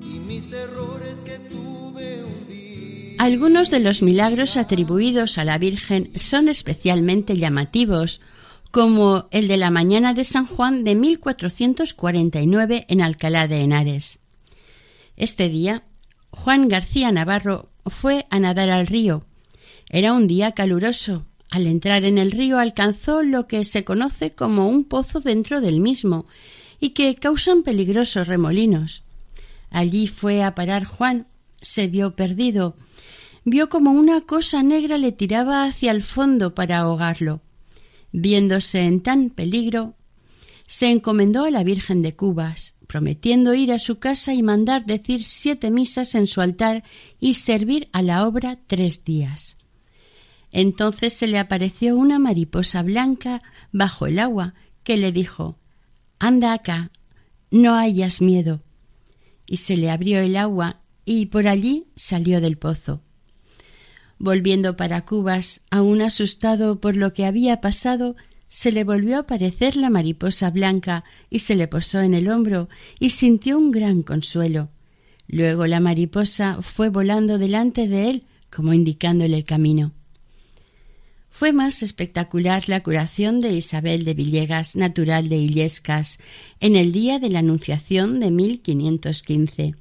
y 0.00 0.20
mis 0.20 0.52
errores 0.52 1.22
que 1.22 1.40
tuve 1.50 2.22
un 2.22 2.46
día. 2.46 3.16
Algunos 3.18 3.72
de 3.72 3.80
los 3.80 4.00
milagros 4.00 4.56
atribuidos 4.56 5.38
a 5.38 5.44
la 5.44 5.58
Virgen 5.58 6.12
son 6.14 6.48
especialmente 6.48 7.36
llamativos, 7.36 8.20
como 8.70 9.26
el 9.32 9.48
de 9.48 9.56
la 9.56 9.72
mañana 9.72 10.14
de 10.14 10.22
San 10.22 10.46
Juan 10.46 10.84
de 10.84 10.94
1449 10.94 12.86
en 12.88 13.00
Alcalá 13.00 13.48
de 13.48 13.60
Henares. 13.62 14.20
Este 15.16 15.48
día, 15.48 15.82
Juan 16.30 16.68
García 16.68 17.10
Navarro 17.10 17.70
fue 17.90 18.26
a 18.30 18.40
nadar 18.40 18.70
al 18.70 18.86
río. 18.86 19.24
Era 19.88 20.12
un 20.12 20.26
día 20.26 20.52
caluroso. 20.52 21.24
Al 21.50 21.66
entrar 21.66 22.04
en 22.04 22.18
el 22.18 22.30
río 22.30 22.58
alcanzó 22.58 23.22
lo 23.22 23.46
que 23.46 23.64
se 23.64 23.84
conoce 23.84 24.34
como 24.34 24.68
un 24.68 24.84
pozo 24.84 25.20
dentro 25.20 25.60
del 25.60 25.80
mismo 25.80 26.26
y 26.78 26.90
que 26.90 27.14
causan 27.14 27.62
peligrosos 27.62 28.28
remolinos. 28.28 29.02
Allí 29.70 30.06
fue 30.06 30.42
a 30.42 30.54
parar 30.54 30.84
Juan, 30.84 31.26
se 31.60 31.88
vio 31.88 32.14
perdido, 32.14 32.76
vio 33.44 33.68
como 33.68 33.92
una 33.92 34.20
cosa 34.20 34.62
negra 34.62 34.98
le 34.98 35.12
tiraba 35.12 35.64
hacia 35.64 35.90
el 35.90 36.02
fondo 36.02 36.54
para 36.54 36.78
ahogarlo 36.78 37.40
viéndose 38.12 38.80
en 38.80 39.00
tan 39.00 39.30
peligro, 39.30 39.94
se 40.66 40.90
encomendó 40.90 41.44
a 41.44 41.50
la 41.50 41.64
Virgen 41.64 42.02
de 42.02 42.14
Cubas, 42.14 42.74
prometiendo 42.88 43.54
ir 43.54 43.70
a 43.70 43.78
su 43.78 44.00
casa 44.00 44.34
y 44.34 44.42
mandar 44.42 44.86
decir 44.86 45.24
siete 45.24 45.70
misas 45.70 46.16
en 46.16 46.26
su 46.26 46.40
altar 46.40 46.82
y 47.20 47.34
servir 47.34 47.88
a 47.92 48.02
la 48.02 48.26
obra 48.26 48.58
tres 48.66 49.04
días. 49.04 49.58
Entonces 50.50 51.12
se 51.12 51.26
le 51.26 51.38
apareció 51.38 51.96
una 51.96 52.18
mariposa 52.18 52.82
blanca 52.82 53.42
bajo 53.70 54.06
el 54.06 54.18
agua 54.18 54.54
que 54.82 54.96
le 54.96 55.12
dijo 55.12 55.58
Anda 56.18 56.54
acá, 56.54 56.90
no 57.50 57.74
hayas 57.74 58.22
miedo. 58.22 58.62
Y 59.46 59.58
se 59.58 59.76
le 59.76 59.90
abrió 59.90 60.20
el 60.20 60.36
agua 60.36 60.80
y 61.04 61.26
por 61.26 61.46
allí 61.46 61.86
salió 61.94 62.40
del 62.40 62.56
pozo. 62.56 63.02
Volviendo 64.18 64.76
para 64.76 65.04
Cubas, 65.04 65.60
aún 65.70 66.00
asustado 66.00 66.80
por 66.80 66.96
lo 66.96 67.12
que 67.12 67.26
había 67.26 67.60
pasado, 67.60 68.16
se 68.48 68.72
le 68.72 68.82
volvió 68.82 69.16
a 69.16 69.20
aparecer 69.20 69.76
la 69.76 69.90
mariposa 69.90 70.50
blanca 70.50 71.04
y 71.30 71.40
se 71.40 71.54
le 71.54 71.68
posó 71.68 72.00
en 72.00 72.14
el 72.14 72.28
hombro 72.28 72.68
y 72.98 73.10
sintió 73.10 73.58
un 73.58 73.70
gran 73.70 74.02
consuelo. 74.02 74.70
Luego 75.28 75.66
la 75.66 75.80
mariposa 75.80 76.62
fue 76.62 76.88
volando 76.88 77.38
delante 77.38 77.86
de 77.86 78.10
él 78.10 78.24
como 78.50 78.72
indicándole 78.72 79.36
el 79.36 79.44
camino. 79.44 79.92
Fue 81.28 81.52
más 81.52 81.82
espectacular 81.82 82.68
la 82.68 82.82
curación 82.82 83.40
de 83.40 83.52
Isabel 83.52 84.04
de 84.04 84.14
Villegas, 84.14 84.74
natural 84.74 85.28
de 85.28 85.36
Illescas, 85.36 86.18
en 86.58 86.74
el 86.74 86.90
día 86.90 87.18
de 87.20 87.28
la 87.28 87.40
Anunciación 87.40 88.18
de 88.18 88.30
1515. 88.30 89.74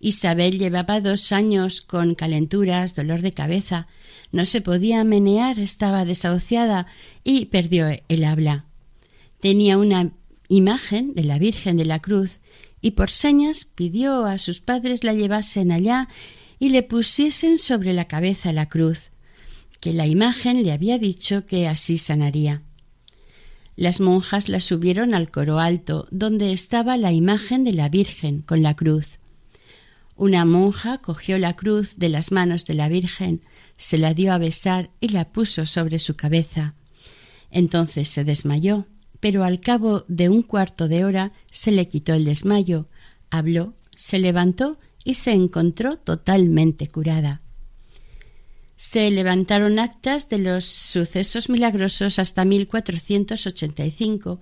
Isabel 0.00 0.58
llevaba 0.58 1.00
dos 1.00 1.30
años 1.30 1.82
con 1.82 2.14
calenturas, 2.14 2.94
dolor 2.94 3.20
de 3.20 3.32
cabeza, 3.32 3.86
no 4.32 4.46
se 4.46 4.60
podía 4.60 5.04
menear, 5.04 5.58
estaba 5.58 6.04
desahuciada 6.04 6.86
y 7.22 7.46
perdió 7.46 7.86
el 8.08 8.24
habla. 8.24 8.64
Tenía 9.40 9.76
una 9.78 10.12
imagen 10.48 11.14
de 11.14 11.24
la 11.24 11.38
Virgen 11.38 11.76
de 11.76 11.84
la 11.84 12.00
Cruz 12.00 12.40
y 12.80 12.92
por 12.92 13.10
señas 13.10 13.66
pidió 13.66 14.24
a 14.24 14.38
sus 14.38 14.60
padres 14.60 15.04
la 15.04 15.12
llevasen 15.12 15.70
allá 15.70 16.08
y 16.58 16.70
le 16.70 16.82
pusiesen 16.82 17.58
sobre 17.58 17.92
la 17.92 18.06
cabeza 18.06 18.52
la 18.52 18.68
cruz, 18.68 19.10
que 19.80 19.92
la 19.92 20.06
imagen 20.06 20.62
le 20.62 20.72
había 20.72 20.98
dicho 20.98 21.46
que 21.46 21.68
así 21.68 21.98
sanaría. 21.98 22.62
Las 23.76 24.00
monjas 24.00 24.48
la 24.48 24.60
subieron 24.60 25.14
al 25.14 25.30
coro 25.30 25.58
alto, 25.58 26.06
donde 26.10 26.52
estaba 26.52 26.98
la 26.98 27.12
imagen 27.12 27.64
de 27.64 27.72
la 27.72 27.88
Virgen 27.88 28.42
con 28.42 28.62
la 28.62 28.76
cruz. 28.76 29.19
Una 30.20 30.44
monja 30.44 30.98
cogió 30.98 31.38
la 31.38 31.56
cruz 31.56 31.96
de 31.96 32.10
las 32.10 32.30
manos 32.30 32.66
de 32.66 32.74
la 32.74 32.90
Virgen, 32.90 33.40
se 33.78 33.96
la 33.96 34.12
dio 34.12 34.34
a 34.34 34.38
besar 34.38 34.90
y 35.00 35.08
la 35.08 35.32
puso 35.32 35.64
sobre 35.64 35.98
su 35.98 36.14
cabeza. 36.14 36.74
Entonces 37.50 38.10
se 38.10 38.22
desmayó, 38.22 38.86
pero 39.20 39.44
al 39.44 39.60
cabo 39.60 40.04
de 40.08 40.28
un 40.28 40.42
cuarto 40.42 40.88
de 40.88 41.06
hora 41.06 41.32
se 41.50 41.72
le 41.72 41.88
quitó 41.88 42.12
el 42.12 42.26
desmayo, 42.26 42.86
habló, 43.30 43.72
se 43.94 44.18
levantó 44.18 44.78
y 45.04 45.14
se 45.14 45.30
encontró 45.30 45.96
totalmente 45.96 46.86
curada. 46.88 47.40
Se 48.76 49.10
levantaron 49.10 49.78
actas 49.78 50.28
de 50.28 50.36
los 50.36 50.66
sucesos 50.66 51.48
milagrosos 51.48 52.18
hasta 52.18 52.44
1485, 52.44 54.38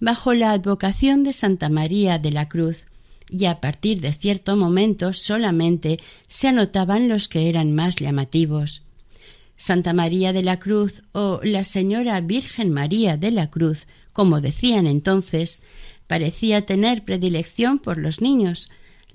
bajo 0.00 0.34
la 0.34 0.50
advocación 0.50 1.24
de 1.24 1.32
Santa 1.32 1.70
María 1.70 2.18
de 2.18 2.30
la 2.30 2.46
Cruz, 2.50 2.84
y 3.36 3.46
a 3.46 3.60
partir 3.60 4.00
de 4.00 4.12
cierto 4.12 4.56
momento 4.56 5.12
solamente 5.12 5.98
se 6.28 6.48
anotaban 6.48 7.08
los 7.08 7.26
que 7.28 7.48
eran 7.48 7.74
más 7.74 7.96
llamativos. 7.96 8.82
Santa 9.56 9.92
María 9.92 10.32
de 10.32 10.44
la 10.44 10.60
Cruz 10.60 11.02
o 11.12 11.40
la 11.42 11.64
Señora 11.64 12.20
Virgen 12.20 12.70
María 12.70 13.16
de 13.16 13.32
la 13.32 13.50
Cruz, 13.50 13.86
como 14.12 14.40
decían 14.40 14.86
entonces, 14.86 15.62
parecía 16.06 16.64
tener 16.64 17.04
predilección 17.04 17.80
por 17.80 17.98
los 17.98 18.20
niños. 18.20 18.68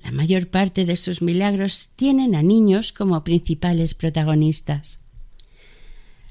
La 0.03 0.11
mayor 0.11 0.47
parte 0.47 0.83
de 0.83 0.97
sus 0.97 1.21
milagros 1.21 1.89
tienen 1.95 2.35
a 2.35 2.43
niños 2.43 2.91
como 2.91 3.23
principales 3.23 3.93
protagonistas. 3.93 4.99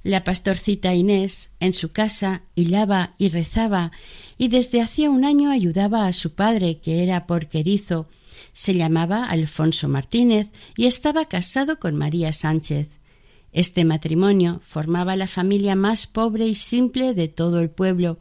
La 0.02 0.24
pastorcita 0.24 0.94
Inés, 0.94 1.50
en 1.58 1.72
su 1.72 1.90
casa, 1.90 2.42
hilaba 2.54 3.14
y 3.18 3.28
rezaba, 3.28 3.92
y 4.38 4.48
desde 4.48 4.80
hacía 4.80 5.10
un 5.10 5.24
año 5.24 5.50
ayudaba 5.50 6.06
a 6.06 6.12
su 6.12 6.34
padre, 6.34 6.78
que 6.78 7.02
era 7.02 7.26
porquerizo. 7.26 8.08
Se 8.52 8.74
llamaba 8.74 9.26
Alfonso 9.26 9.88
Martínez 9.88 10.48
y 10.76 10.86
estaba 10.86 11.24
casado 11.24 11.78
con 11.78 11.96
María 11.96 12.32
Sánchez. 12.32 12.88
Este 13.52 13.84
matrimonio 13.84 14.60
formaba 14.64 15.16
la 15.16 15.26
familia 15.26 15.74
más 15.74 16.06
pobre 16.06 16.46
y 16.46 16.54
simple 16.54 17.14
de 17.14 17.28
todo 17.28 17.60
el 17.60 17.70
pueblo. 17.70 18.20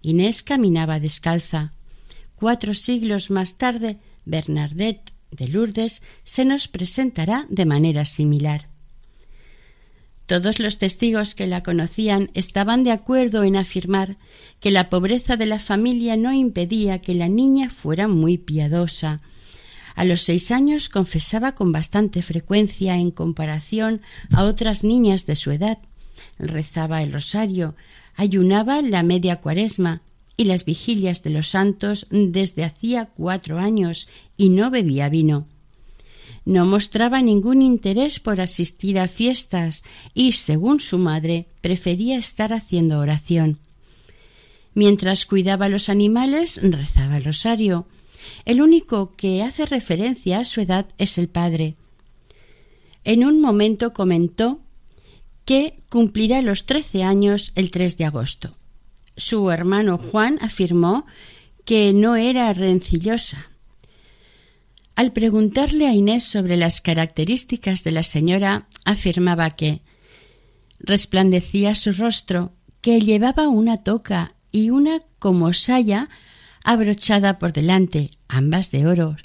Inés 0.00 0.42
caminaba 0.42 1.00
descalza. 1.00 1.74
Cuatro 2.34 2.72
siglos 2.72 3.30
más 3.30 3.58
tarde, 3.58 3.98
Bernadette 4.24 5.12
de 5.30 5.48
Lourdes 5.48 6.02
se 6.24 6.44
nos 6.44 6.68
presentará 6.68 7.46
de 7.50 7.66
manera 7.66 8.04
similar. 8.04 8.68
Todos 10.28 10.60
los 10.60 10.76
testigos 10.76 11.34
que 11.34 11.46
la 11.46 11.62
conocían 11.62 12.30
estaban 12.34 12.84
de 12.84 12.90
acuerdo 12.90 13.44
en 13.44 13.56
afirmar 13.56 14.18
que 14.60 14.70
la 14.70 14.90
pobreza 14.90 15.38
de 15.38 15.46
la 15.46 15.58
familia 15.58 16.18
no 16.18 16.34
impedía 16.34 16.98
que 16.98 17.14
la 17.14 17.30
niña 17.30 17.70
fuera 17.70 18.08
muy 18.08 18.36
piadosa. 18.36 19.22
A 19.94 20.04
los 20.04 20.20
seis 20.20 20.50
años 20.50 20.90
confesaba 20.90 21.54
con 21.54 21.72
bastante 21.72 22.20
frecuencia 22.20 22.96
en 22.96 23.10
comparación 23.10 24.02
a 24.30 24.44
otras 24.44 24.84
niñas 24.84 25.24
de 25.24 25.34
su 25.34 25.50
edad. 25.50 25.78
Rezaba 26.38 27.02
el 27.02 27.10
rosario, 27.10 27.74
ayunaba 28.14 28.82
la 28.82 29.02
media 29.02 29.36
cuaresma 29.36 30.02
y 30.36 30.44
las 30.44 30.66
vigilias 30.66 31.22
de 31.22 31.30
los 31.30 31.48
santos 31.48 32.06
desde 32.10 32.64
hacía 32.64 33.06
cuatro 33.06 33.58
años 33.58 34.10
y 34.36 34.50
no 34.50 34.70
bebía 34.70 35.08
vino. 35.08 35.48
No 36.48 36.64
mostraba 36.64 37.20
ningún 37.20 37.60
interés 37.60 38.20
por 38.20 38.40
asistir 38.40 38.98
a 38.98 39.06
fiestas 39.06 39.84
y, 40.14 40.32
según 40.32 40.80
su 40.80 40.96
madre, 40.96 41.46
prefería 41.60 42.16
estar 42.16 42.54
haciendo 42.54 43.00
oración. 43.00 43.58
Mientras 44.72 45.26
cuidaba 45.26 45.68
los 45.68 45.90
animales, 45.90 46.58
rezaba 46.62 47.18
el 47.18 47.24
rosario. 47.24 47.86
El 48.46 48.62
único 48.62 49.14
que 49.14 49.42
hace 49.42 49.66
referencia 49.66 50.38
a 50.38 50.44
su 50.44 50.62
edad 50.62 50.86
es 50.96 51.18
el 51.18 51.28
padre. 51.28 51.74
En 53.04 53.26
un 53.26 53.42
momento 53.42 53.92
comentó 53.92 54.60
que 55.44 55.82
cumplirá 55.90 56.40
los 56.40 56.64
trece 56.64 57.02
años 57.02 57.52
el 57.56 57.70
3 57.70 57.98
de 57.98 58.06
agosto. 58.06 58.56
Su 59.18 59.50
hermano 59.50 59.98
Juan 59.98 60.38
afirmó 60.40 61.04
que 61.66 61.92
no 61.92 62.16
era 62.16 62.50
rencillosa. 62.54 63.47
Al 64.98 65.12
preguntarle 65.12 65.86
a 65.86 65.94
Inés 65.94 66.24
sobre 66.24 66.56
las 66.56 66.80
características 66.80 67.84
de 67.84 67.92
la 67.92 68.02
señora, 68.02 68.66
afirmaba 68.84 69.48
que 69.50 69.80
resplandecía 70.80 71.76
su 71.76 71.92
rostro, 71.92 72.52
que 72.80 73.00
llevaba 73.00 73.46
una 73.46 73.76
toca 73.76 74.34
y 74.50 74.70
una 74.70 74.98
como 75.20 75.52
saya 75.52 76.08
abrochada 76.64 77.38
por 77.38 77.52
delante, 77.52 78.10
ambas 78.26 78.72
de 78.72 78.88
oro, 78.88 79.16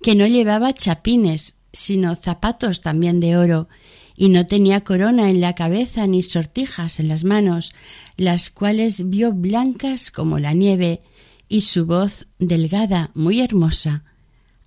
que 0.00 0.14
no 0.14 0.28
llevaba 0.28 0.74
chapines, 0.74 1.56
sino 1.72 2.14
zapatos 2.14 2.80
también 2.80 3.18
de 3.18 3.36
oro, 3.36 3.68
y 4.16 4.28
no 4.28 4.46
tenía 4.46 4.82
corona 4.82 5.28
en 5.28 5.40
la 5.40 5.56
cabeza 5.56 6.06
ni 6.06 6.22
sortijas 6.22 7.00
en 7.00 7.08
las 7.08 7.24
manos, 7.24 7.72
las 8.16 8.48
cuales 8.48 9.10
vio 9.10 9.32
blancas 9.32 10.12
como 10.12 10.38
la 10.38 10.52
nieve, 10.52 11.02
y 11.48 11.62
su 11.62 11.84
voz 11.84 12.28
delgada, 12.38 13.10
muy 13.14 13.40
hermosa. 13.40 14.04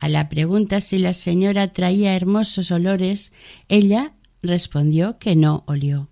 A 0.04 0.10
la 0.10 0.28
pregunta 0.28 0.82
si 0.82 1.00
la 1.00 1.14
señora 1.14 1.72
traía 1.72 2.14
hermosos 2.14 2.72
olores, 2.72 3.32
ella 3.70 4.12
respondió 4.42 5.18
que 5.18 5.38
no 5.38 5.64
olió. 5.66 6.10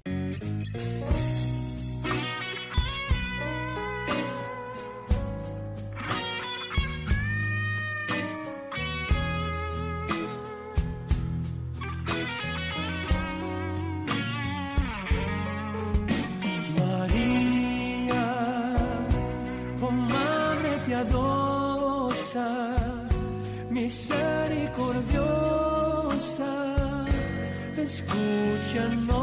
nation. 28.74 29.21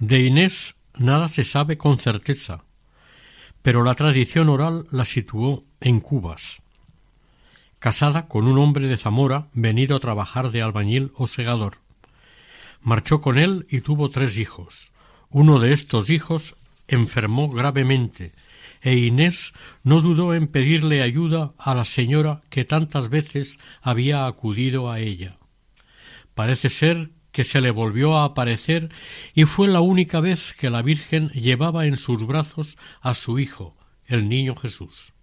De 0.00 0.20
Inés 0.20 0.76
nada 0.96 1.28
se 1.28 1.44
sabe 1.44 1.76
con 1.76 1.98
certeza, 1.98 2.64
pero 3.60 3.84
la 3.84 3.94
tradición 3.94 4.48
oral 4.48 4.86
la 4.90 5.04
situó 5.04 5.62
en 5.78 6.00
Cubas. 6.00 6.62
Casada 7.78 8.26
con 8.26 8.46
un 8.46 8.56
hombre 8.56 8.86
de 8.86 8.96
Zamora 8.96 9.48
venido 9.52 9.94
a 9.94 10.00
trabajar 10.00 10.52
de 10.52 10.62
albañil 10.62 11.12
o 11.16 11.26
segador. 11.26 11.76
Marchó 12.80 13.20
con 13.20 13.38
él 13.38 13.66
y 13.68 13.82
tuvo 13.82 14.08
tres 14.08 14.38
hijos. 14.38 14.90
Uno 15.28 15.58
de 15.58 15.74
estos 15.74 16.08
hijos 16.08 16.56
enfermó 16.88 17.50
gravemente 17.50 18.32
e 18.80 18.96
Inés 18.96 19.52
no 19.84 20.00
dudó 20.00 20.32
en 20.32 20.46
pedirle 20.46 21.02
ayuda 21.02 21.52
a 21.58 21.74
la 21.74 21.84
señora 21.84 22.40
que 22.48 22.64
tantas 22.64 23.10
veces 23.10 23.58
había 23.82 24.24
acudido 24.24 24.90
a 24.90 24.98
ella. 24.98 25.36
Parece 26.34 26.70
ser 26.70 27.10
que 27.40 27.44
se 27.44 27.62
le 27.62 27.70
volvió 27.70 28.18
a 28.18 28.24
aparecer 28.24 28.90
y 29.32 29.44
fue 29.44 29.66
la 29.66 29.80
única 29.80 30.20
vez 30.20 30.52
que 30.52 30.68
la 30.68 30.82
Virgen 30.82 31.30
llevaba 31.30 31.86
en 31.86 31.96
sus 31.96 32.26
brazos 32.26 32.76
a 33.00 33.14
su 33.14 33.38
hijo, 33.38 33.78
el 34.04 34.28
niño 34.28 34.54
Jesús. 34.54 35.14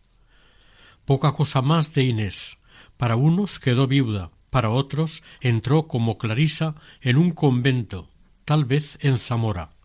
Poca 1.06 1.34
cosa 1.34 1.62
más 1.62 1.94
de 1.94 2.06
Inés. 2.06 2.58
Para 2.98 3.18
unos 3.18 3.60
quedó 3.60 3.86
viuda, 3.86 4.32
para 4.50 4.72
otros 4.72 5.22
entró 5.42 5.88
como 5.88 6.18
Clarisa 6.18 6.74
en 7.02 7.18
un 7.18 7.34
convento, 7.34 8.10
tal 8.46 8.66
vez 8.66 8.98
en 9.02 9.20
Zamora. 9.20 9.76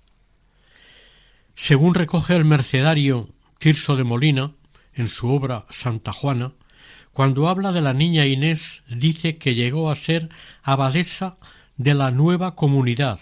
Según 1.54 1.92
recoge 1.92 2.34
el 2.34 2.46
mercedario 2.46 3.28
Tirso 3.58 3.94
de 3.94 4.04
Molina 4.04 4.52
en 4.94 5.06
su 5.06 5.28
obra 5.28 5.66
Santa 5.68 6.14
Juana, 6.14 6.54
cuando 7.12 7.50
habla 7.50 7.72
de 7.72 7.82
la 7.82 7.92
niña 7.92 8.24
Inés 8.24 8.84
dice 8.88 9.36
que 9.36 9.54
llegó 9.54 9.90
a 9.90 9.96
ser 9.96 10.30
abadesa 10.62 11.36
de 11.82 11.94
la 11.94 12.10
nueva 12.10 12.54
comunidad, 12.54 13.20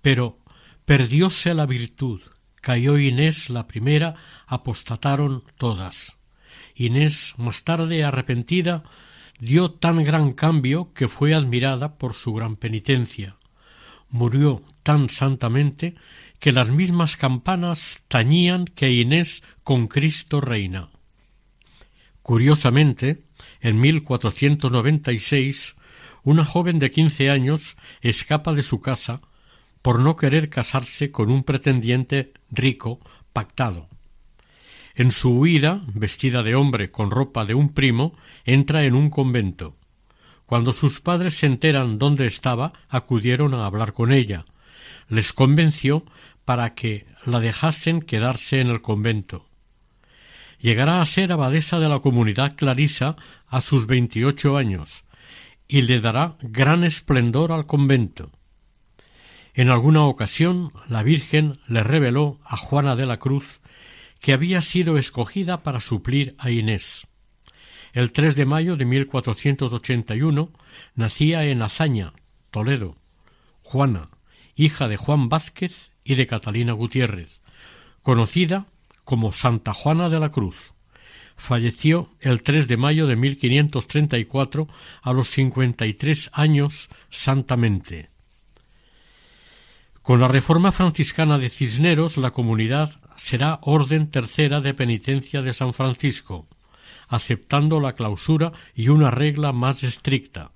pero 0.00 0.38
perdióse 0.84 1.54
la 1.54 1.66
virtud, 1.66 2.20
cayó 2.60 2.98
Inés 2.98 3.50
la 3.50 3.66
primera, 3.66 4.14
apostataron 4.46 5.44
todas. 5.56 6.18
Inés, 6.74 7.34
más 7.36 7.64
tarde 7.64 8.04
arrepentida, 8.04 8.84
dio 9.40 9.70
tan 9.70 10.04
gran 10.04 10.32
cambio 10.32 10.92
que 10.94 11.08
fue 11.08 11.34
admirada 11.34 11.98
por 11.98 12.14
su 12.14 12.32
gran 12.32 12.56
penitencia. 12.56 13.36
Murió 14.08 14.62
tan 14.82 15.10
santamente 15.10 15.94
que 16.38 16.52
las 16.52 16.70
mismas 16.70 17.16
campanas 17.16 18.04
tañían 18.08 18.64
que 18.64 18.92
Inés 18.92 19.42
con 19.64 19.86
Cristo 19.88 20.40
reina. 20.40 20.88
Curiosamente, 22.22 23.24
en 23.60 23.80
1496, 23.80 25.76
una 26.28 26.44
joven 26.44 26.78
de 26.78 26.90
quince 26.90 27.30
años 27.30 27.78
escapa 28.02 28.52
de 28.52 28.60
su 28.60 28.82
casa 28.82 29.22
por 29.80 29.98
no 29.98 30.14
querer 30.14 30.50
casarse 30.50 31.10
con 31.10 31.30
un 31.30 31.42
pretendiente 31.42 32.34
rico 32.50 33.00
pactado. 33.32 33.88
En 34.94 35.10
su 35.10 35.38
huida, 35.38 35.80
vestida 35.94 36.42
de 36.42 36.54
hombre 36.54 36.90
con 36.90 37.10
ropa 37.10 37.46
de 37.46 37.54
un 37.54 37.72
primo, 37.72 38.14
entra 38.44 38.84
en 38.84 38.94
un 38.94 39.08
convento. 39.08 39.74
Cuando 40.44 40.74
sus 40.74 41.00
padres 41.00 41.34
se 41.34 41.46
enteran 41.46 41.98
dónde 41.98 42.26
estaba, 42.26 42.74
acudieron 42.90 43.54
a 43.54 43.64
hablar 43.64 43.94
con 43.94 44.12
ella. 44.12 44.44
Les 45.08 45.32
convenció 45.32 46.04
para 46.44 46.74
que 46.74 47.06
la 47.24 47.40
dejasen 47.40 48.02
quedarse 48.02 48.60
en 48.60 48.66
el 48.66 48.82
convento. 48.82 49.46
Llegará 50.60 51.00
a 51.00 51.06
ser 51.06 51.32
abadesa 51.32 51.78
de 51.78 51.88
la 51.88 52.00
comunidad 52.00 52.54
clarisa 52.54 53.16
a 53.46 53.62
sus 53.62 53.86
veintiocho 53.86 54.58
años 54.58 55.07
y 55.68 55.82
le 55.82 56.00
dará 56.00 56.36
gran 56.40 56.82
esplendor 56.82 57.52
al 57.52 57.66
convento. 57.66 58.32
En 59.54 59.68
alguna 59.68 60.04
ocasión 60.04 60.72
la 60.88 61.02
Virgen 61.02 61.58
le 61.66 61.82
reveló 61.82 62.40
a 62.44 62.56
Juana 62.56 62.96
de 62.96 63.06
la 63.06 63.18
Cruz 63.18 63.60
que 64.20 64.32
había 64.32 64.62
sido 64.62 64.96
escogida 64.96 65.62
para 65.62 65.80
suplir 65.80 66.34
a 66.38 66.50
Inés. 66.50 67.06
El 67.92 68.12
3 68.12 68.34
de 68.34 68.46
mayo 68.46 68.76
de 68.76 68.84
1481 68.84 70.52
nacía 70.94 71.44
en 71.44 71.62
Azaña, 71.62 72.12
Toledo, 72.50 72.96
Juana, 73.62 74.10
hija 74.54 74.88
de 74.88 74.96
Juan 74.96 75.28
Vázquez 75.28 75.92
y 76.04 76.14
de 76.14 76.26
Catalina 76.26 76.72
Gutiérrez, 76.72 77.42
conocida 78.02 78.66
como 79.04 79.32
Santa 79.32 79.74
Juana 79.74 80.08
de 80.08 80.20
la 80.20 80.30
Cruz. 80.30 80.74
Falleció 81.38 82.10
el 82.20 82.42
3 82.42 82.68
de 82.68 82.76
mayo 82.76 83.06
de 83.06 83.16
1534 83.16 84.68
a 85.00 85.12
los 85.12 85.30
53 85.30 86.30
años 86.34 86.90
santamente. 87.08 88.10
Con 90.02 90.20
la 90.20 90.28
reforma 90.28 90.72
franciscana 90.72 91.38
de 91.38 91.48
Cisneros, 91.48 92.16
la 92.16 92.32
comunidad 92.32 92.90
será 93.16 93.60
Orden 93.62 94.10
Tercera 94.10 94.60
de 94.60 94.74
Penitencia 94.74 95.40
de 95.40 95.52
San 95.52 95.72
Francisco, 95.72 96.46
aceptando 97.08 97.80
la 97.80 97.94
clausura 97.94 98.52
y 98.74 98.88
una 98.88 99.10
regla 99.10 99.52
más 99.52 99.84
estricta. 99.84 100.50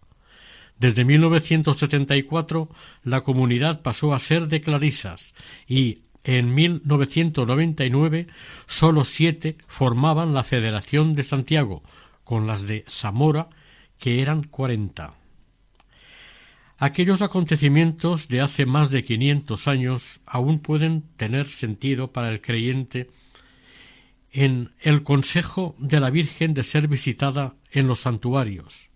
Desde 0.79 1.05
1974 1.05 2.69
la 3.05 3.21
comunidad 3.21 3.83
pasó 3.83 4.15
a 4.15 4.19
ser 4.19 4.49
de 4.49 4.61
clarisas 4.61 5.35
y 5.69 6.01
en 6.25 6.55
1999 6.55 8.27
solo 8.67 9.05
siete 9.05 9.57
formaban 9.67 10.35
la 10.35 10.45
Federación 10.45 11.13
de 11.15 11.23
Santiago, 11.23 11.83
con 12.25 12.47
las 12.47 12.67
de 12.67 12.85
Zamora, 12.89 13.49
que 13.99 14.23
eran 14.23 14.45
cuarenta. 14.45 15.15
Aquellos 16.79 17.23
acontecimientos 17.23 18.27
de 18.27 18.41
hace 18.41 18.67
más 18.67 18.91
de 18.91 19.05
quinientos 19.05 19.69
años 19.69 20.21
aún 20.27 20.59
pueden 20.59 21.03
tener 21.17 21.47
sentido 21.47 22.13
para 22.13 22.33
el 22.33 22.41
creyente 22.41 23.09
en 24.33 24.73
el 24.81 25.03
consejo 25.03 25.77
de 25.79 26.01
la 26.01 26.11
Virgen 26.11 26.55
de 26.55 26.65
ser 26.65 26.89
visitada 26.89 27.55
en 27.71 27.87
los 27.87 28.01
santuarios, 28.01 28.91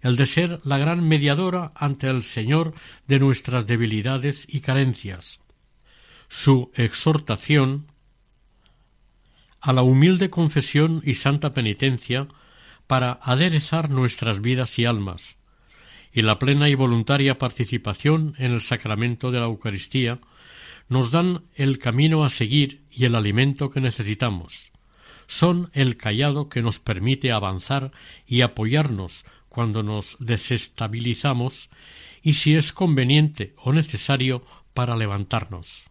el 0.00 0.16
de 0.16 0.26
ser 0.26 0.60
la 0.64 0.78
gran 0.78 1.06
mediadora 1.06 1.72
ante 1.74 2.06
el 2.08 2.22
Señor 2.22 2.72
de 3.06 3.18
nuestras 3.18 3.66
debilidades 3.66 4.46
y 4.48 4.60
carencias, 4.60 5.40
su 6.28 6.70
exhortación 6.74 7.86
a 9.60 9.72
la 9.72 9.82
humilde 9.82 10.30
confesión 10.30 11.02
y 11.04 11.14
santa 11.14 11.52
penitencia 11.52 12.28
para 12.86 13.18
aderezar 13.22 13.90
nuestras 13.90 14.40
vidas 14.40 14.78
y 14.78 14.84
almas, 14.84 15.36
y 16.12 16.22
la 16.22 16.38
plena 16.38 16.68
y 16.68 16.74
voluntaria 16.74 17.38
participación 17.38 18.34
en 18.38 18.52
el 18.52 18.60
sacramento 18.60 19.30
de 19.30 19.40
la 19.40 19.46
Eucaristía 19.46 20.20
nos 20.88 21.10
dan 21.10 21.44
el 21.54 21.78
camino 21.78 22.24
a 22.24 22.30
seguir 22.30 22.82
y 22.90 23.04
el 23.04 23.14
alimento 23.14 23.70
que 23.70 23.80
necesitamos. 23.80 24.72
Son 25.26 25.70
el 25.74 25.98
callado 25.98 26.48
que 26.48 26.62
nos 26.62 26.80
permite 26.80 27.32
avanzar 27.32 27.92
y 28.26 28.40
apoyarnos 28.40 29.26
cuando 29.48 29.82
nos 29.82 30.16
desestabilizamos 30.20 31.68
y 32.22 32.34
si 32.34 32.54
es 32.56 32.72
conveniente 32.72 33.54
o 33.58 33.72
necesario 33.72 34.44
para 34.72 34.96
levantarnos. 34.96 35.90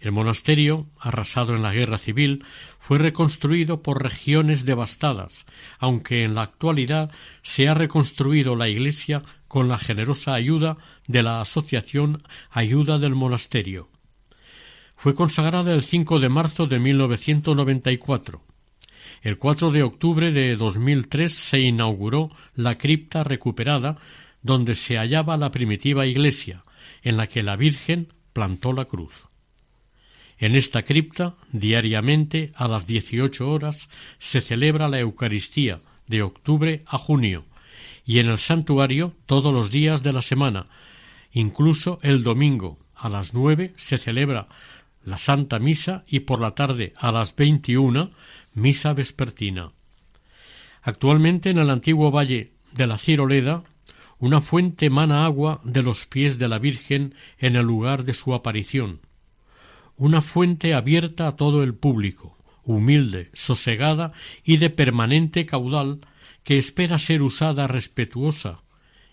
El 0.00 0.12
monasterio, 0.12 0.86
arrasado 0.98 1.56
en 1.56 1.62
la 1.62 1.72
guerra 1.72 1.98
civil, 1.98 2.44
fue 2.78 2.98
reconstruido 2.98 3.82
por 3.82 4.02
regiones 4.02 4.64
devastadas, 4.64 5.44
aunque 5.78 6.22
en 6.22 6.34
la 6.34 6.42
actualidad 6.42 7.10
se 7.42 7.68
ha 7.68 7.74
reconstruido 7.74 8.54
la 8.54 8.68
iglesia 8.68 9.22
con 9.48 9.68
la 9.68 9.78
generosa 9.78 10.34
ayuda 10.34 10.76
de 11.08 11.22
la 11.22 11.40
Asociación 11.40 12.22
Ayuda 12.50 12.98
del 12.98 13.16
Monasterio. 13.16 13.88
Fue 14.96 15.14
consagrada 15.14 15.72
el 15.72 15.82
5 15.82 16.20
de 16.20 16.28
marzo 16.28 16.66
de 16.66 16.78
1994. 16.78 18.42
El 19.22 19.38
4 19.38 19.70
de 19.72 19.82
octubre 19.82 20.32
de 20.32 20.56
2003 20.56 21.32
se 21.32 21.60
inauguró 21.60 22.30
la 22.54 22.78
cripta 22.78 23.24
recuperada 23.24 23.96
donde 24.42 24.74
se 24.74 24.96
hallaba 24.96 25.36
la 25.36 25.50
primitiva 25.50 26.06
iglesia, 26.06 26.62
en 27.02 27.16
la 27.16 27.26
que 27.26 27.42
la 27.42 27.56
Virgen 27.56 28.12
plantó 28.32 28.72
la 28.72 28.84
cruz. 28.84 29.27
En 30.38 30.54
esta 30.54 30.84
cripta, 30.84 31.34
diariamente 31.50 32.52
a 32.54 32.68
las 32.68 32.86
dieciocho 32.86 33.50
horas, 33.50 33.88
se 34.18 34.40
celebra 34.40 34.88
la 34.88 35.00
Eucaristía 35.00 35.80
de 36.06 36.22
octubre 36.22 36.82
a 36.86 36.96
junio, 36.96 37.44
y 38.04 38.20
en 38.20 38.28
el 38.28 38.38
santuario 38.38 39.14
todos 39.26 39.52
los 39.52 39.70
días 39.70 40.02
de 40.02 40.12
la 40.12 40.22
semana, 40.22 40.68
incluso 41.32 41.98
el 42.02 42.22
domingo 42.22 42.78
a 42.94 43.08
las 43.08 43.34
nueve 43.34 43.72
se 43.76 43.98
celebra 43.98 44.48
la 45.04 45.18
Santa 45.18 45.58
Misa 45.58 46.04
y 46.06 46.20
por 46.20 46.40
la 46.40 46.54
tarde 46.54 46.92
a 46.96 47.12
las 47.12 47.34
veintiuna 47.34 48.10
misa 48.54 48.92
vespertina. 48.92 49.72
Actualmente 50.82 51.50
en 51.50 51.58
el 51.58 51.70
antiguo 51.70 52.10
valle 52.10 52.52
de 52.72 52.86
la 52.86 52.98
Ciroleda 52.98 53.64
una 54.18 54.40
fuente 54.40 54.90
mana 54.90 55.24
agua 55.24 55.60
de 55.64 55.82
los 55.82 56.06
pies 56.06 56.38
de 56.38 56.48
la 56.48 56.58
Virgen 56.58 57.14
en 57.38 57.56
el 57.56 57.66
lugar 57.66 58.04
de 58.04 58.14
su 58.14 58.34
aparición, 58.34 59.00
una 59.98 60.22
fuente 60.22 60.74
abierta 60.74 61.26
a 61.26 61.36
todo 61.36 61.62
el 61.62 61.74
público, 61.74 62.38
humilde, 62.64 63.30
sosegada 63.34 64.12
y 64.44 64.56
de 64.56 64.70
permanente 64.70 65.44
caudal 65.44 66.00
que 66.44 66.56
espera 66.56 66.98
ser 66.98 67.22
usada 67.22 67.66
respetuosa 67.66 68.62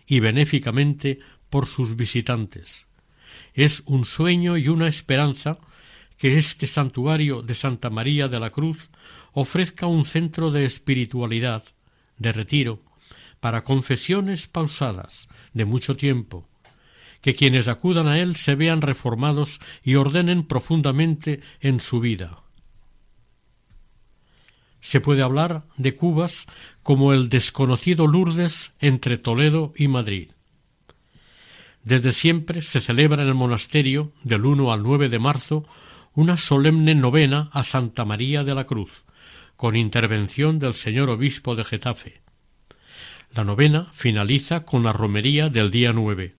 y 0.07 0.19
benéficamente 0.19 1.19
por 1.49 1.65
sus 1.65 1.95
visitantes. 1.95 2.85
Es 3.53 3.83
un 3.87 4.05
sueño 4.05 4.57
y 4.57 4.67
una 4.67 4.87
esperanza 4.87 5.57
que 6.17 6.37
este 6.37 6.67
santuario 6.67 7.41
de 7.41 7.55
Santa 7.55 7.89
María 7.89 8.27
de 8.27 8.39
la 8.39 8.51
Cruz 8.51 8.89
ofrezca 9.33 9.87
un 9.87 10.05
centro 10.05 10.51
de 10.51 10.65
espiritualidad, 10.65 11.63
de 12.17 12.31
retiro, 12.31 12.81
para 13.39 13.63
confesiones 13.63 14.47
pausadas 14.47 15.27
de 15.53 15.65
mucho 15.65 15.97
tiempo, 15.97 16.47
que 17.25 17.33
quienes 17.33 17.67
acudan 17.67 18.07
a 18.07 18.19
él 18.19 18.35
se 18.35 18.53
vean 18.53 18.83
reformados 18.83 19.59
y 19.81 19.95
ordenen 19.95 20.43
profundamente 20.43 21.41
en 21.59 21.79
su 21.79 21.99
vida. 21.99 22.43
Se 24.79 25.01
puede 25.01 25.23
hablar 25.23 25.63
de 25.75 25.95
Cubas 25.95 26.45
como 26.83 27.13
el 27.13 27.29
desconocido 27.29 28.05
Lourdes 28.05 28.75
entre 28.79 29.17
Toledo 29.17 29.73
y 29.75 29.87
Madrid. 29.87 30.33
Desde 31.83 32.11
siempre 32.11 32.61
se 32.61 32.79
celebra 32.79 33.23
en 33.23 33.29
el 33.29 33.33
monasterio, 33.33 34.13
del 34.21 34.45
1 34.45 34.71
al 34.71 34.83
9 34.83 35.09
de 35.09 35.17
marzo, 35.17 35.65
una 36.13 36.37
solemne 36.37 36.93
novena 36.93 37.49
a 37.53 37.63
Santa 37.63 38.05
María 38.05 38.43
de 38.43 38.53
la 38.53 38.65
Cruz, 38.65 39.03
con 39.55 39.75
intervención 39.75 40.59
del 40.59 40.75
señor 40.75 41.09
obispo 41.09 41.55
de 41.55 41.63
Getafe. 41.63 42.21
La 43.33 43.43
novena 43.43 43.89
finaliza 43.93 44.63
con 44.63 44.83
la 44.83 44.93
romería 44.93 45.49
del 45.49 45.71
día 45.71 45.91
9. 45.91 46.35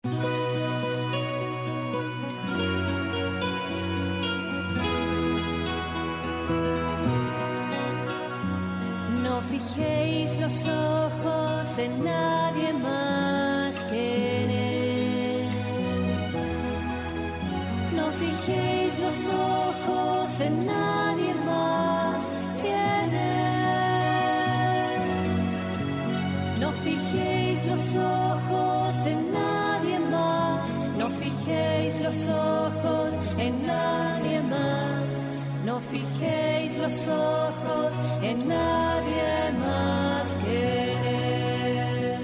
En 38.30 38.48
nadie 38.48 39.52
más 39.64 40.34
que. 40.42 42.18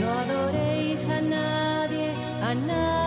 No 0.00 0.08
adoréis 0.22 1.08
a 1.08 1.20
nadie, 1.20 2.10
a 2.42 2.54
nadie 2.54 3.01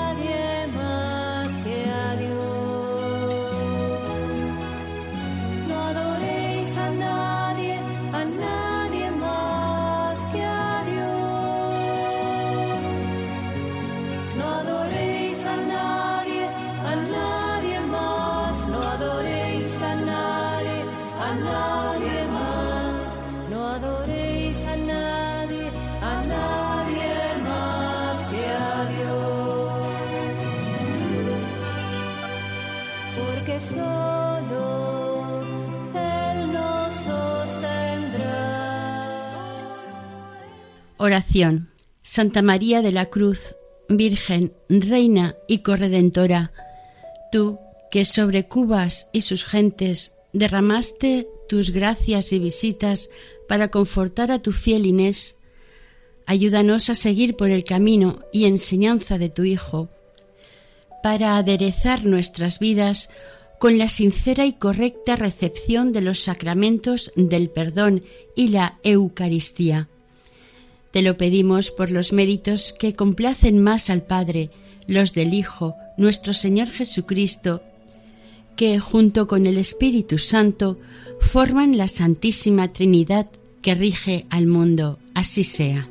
Oración. 41.05 41.69
Santa 42.01 42.41
María 42.41 42.81
de 42.81 42.91
la 42.91 43.11
Cruz, 43.11 43.55
Virgen, 43.89 44.53
Reina 44.69 45.35
y 45.47 45.59
Corredentora, 45.59 46.51
tú 47.31 47.59
que 47.91 48.05
sobre 48.05 48.47
Cubas 48.47 49.07
y 49.13 49.21
sus 49.21 49.45
gentes 49.45 50.13
derramaste 50.33 51.27
tus 51.47 51.69
gracias 51.69 52.33
y 52.33 52.39
visitas 52.39 53.11
para 53.47 53.69
confortar 53.69 54.31
a 54.31 54.39
tu 54.39 54.51
fiel 54.51 54.87
Inés, 54.87 55.35
ayúdanos 56.25 56.89
a 56.89 56.95
seguir 56.95 57.35
por 57.35 57.51
el 57.51 57.63
camino 57.63 58.21
y 58.33 58.45
enseñanza 58.45 59.19
de 59.19 59.29
tu 59.29 59.43
Hijo, 59.43 59.89
para 61.03 61.37
aderezar 61.37 62.03
nuestras 62.03 62.57
vidas 62.57 63.11
con 63.59 63.77
la 63.77 63.89
sincera 63.89 64.47
y 64.47 64.53
correcta 64.53 65.15
recepción 65.15 65.93
de 65.93 66.01
los 66.01 66.17
sacramentos 66.23 67.11
del 67.15 67.51
perdón 67.51 68.01
y 68.35 68.47
la 68.47 68.79
Eucaristía. 68.81 69.87
Te 70.95 71.01
lo 71.01 71.17
pedimos 71.17 71.71
por 71.71 71.91
los 71.91 72.13
méritos 72.13 72.71
que 72.71 72.93
complacen 72.93 73.61
más 73.61 73.89
al 73.89 74.01
Padre, 74.03 74.49
los 74.87 75.13
del 75.13 75.33
Hijo, 75.33 75.75
nuestro 75.97 76.31
Señor 76.31 76.69
Jesucristo, 76.69 77.61
que 78.55 78.79
junto 78.79 79.27
con 79.27 79.45
el 79.45 79.57
Espíritu 79.57 80.19
Santo 80.19 80.79
forman 81.19 81.77
la 81.77 81.89
Santísima 81.89 82.71
Trinidad 82.71 83.27
que 83.61 83.75
rige 83.75 84.25
al 84.29 84.47
mundo. 84.47 84.97
Así 85.13 85.43
sea. 85.43 85.89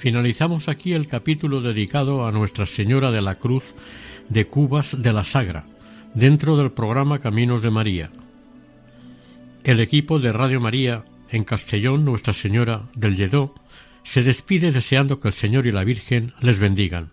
Finalizamos 0.00 0.70
aquí 0.70 0.94
el 0.94 1.06
capítulo 1.06 1.60
dedicado 1.60 2.26
a 2.26 2.32
Nuestra 2.32 2.64
Señora 2.64 3.10
de 3.10 3.20
la 3.20 3.34
Cruz 3.34 3.74
de 4.30 4.46
Cubas 4.46 5.02
de 5.02 5.12
la 5.12 5.24
Sagra, 5.24 5.66
dentro 6.14 6.56
del 6.56 6.72
programa 6.72 7.18
Caminos 7.18 7.60
de 7.60 7.70
María. 7.70 8.10
El 9.62 9.78
equipo 9.78 10.18
de 10.18 10.32
Radio 10.32 10.58
María 10.58 11.04
en 11.28 11.44
Castellón, 11.44 12.06
Nuestra 12.06 12.32
Señora 12.32 12.88
del 12.94 13.14
Lledó, 13.14 13.54
se 14.02 14.22
despide 14.22 14.72
deseando 14.72 15.20
que 15.20 15.28
el 15.28 15.34
Señor 15.34 15.66
y 15.66 15.72
la 15.72 15.84
Virgen 15.84 16.32
les 16.40 16.60
bendigan. 16.60 17.12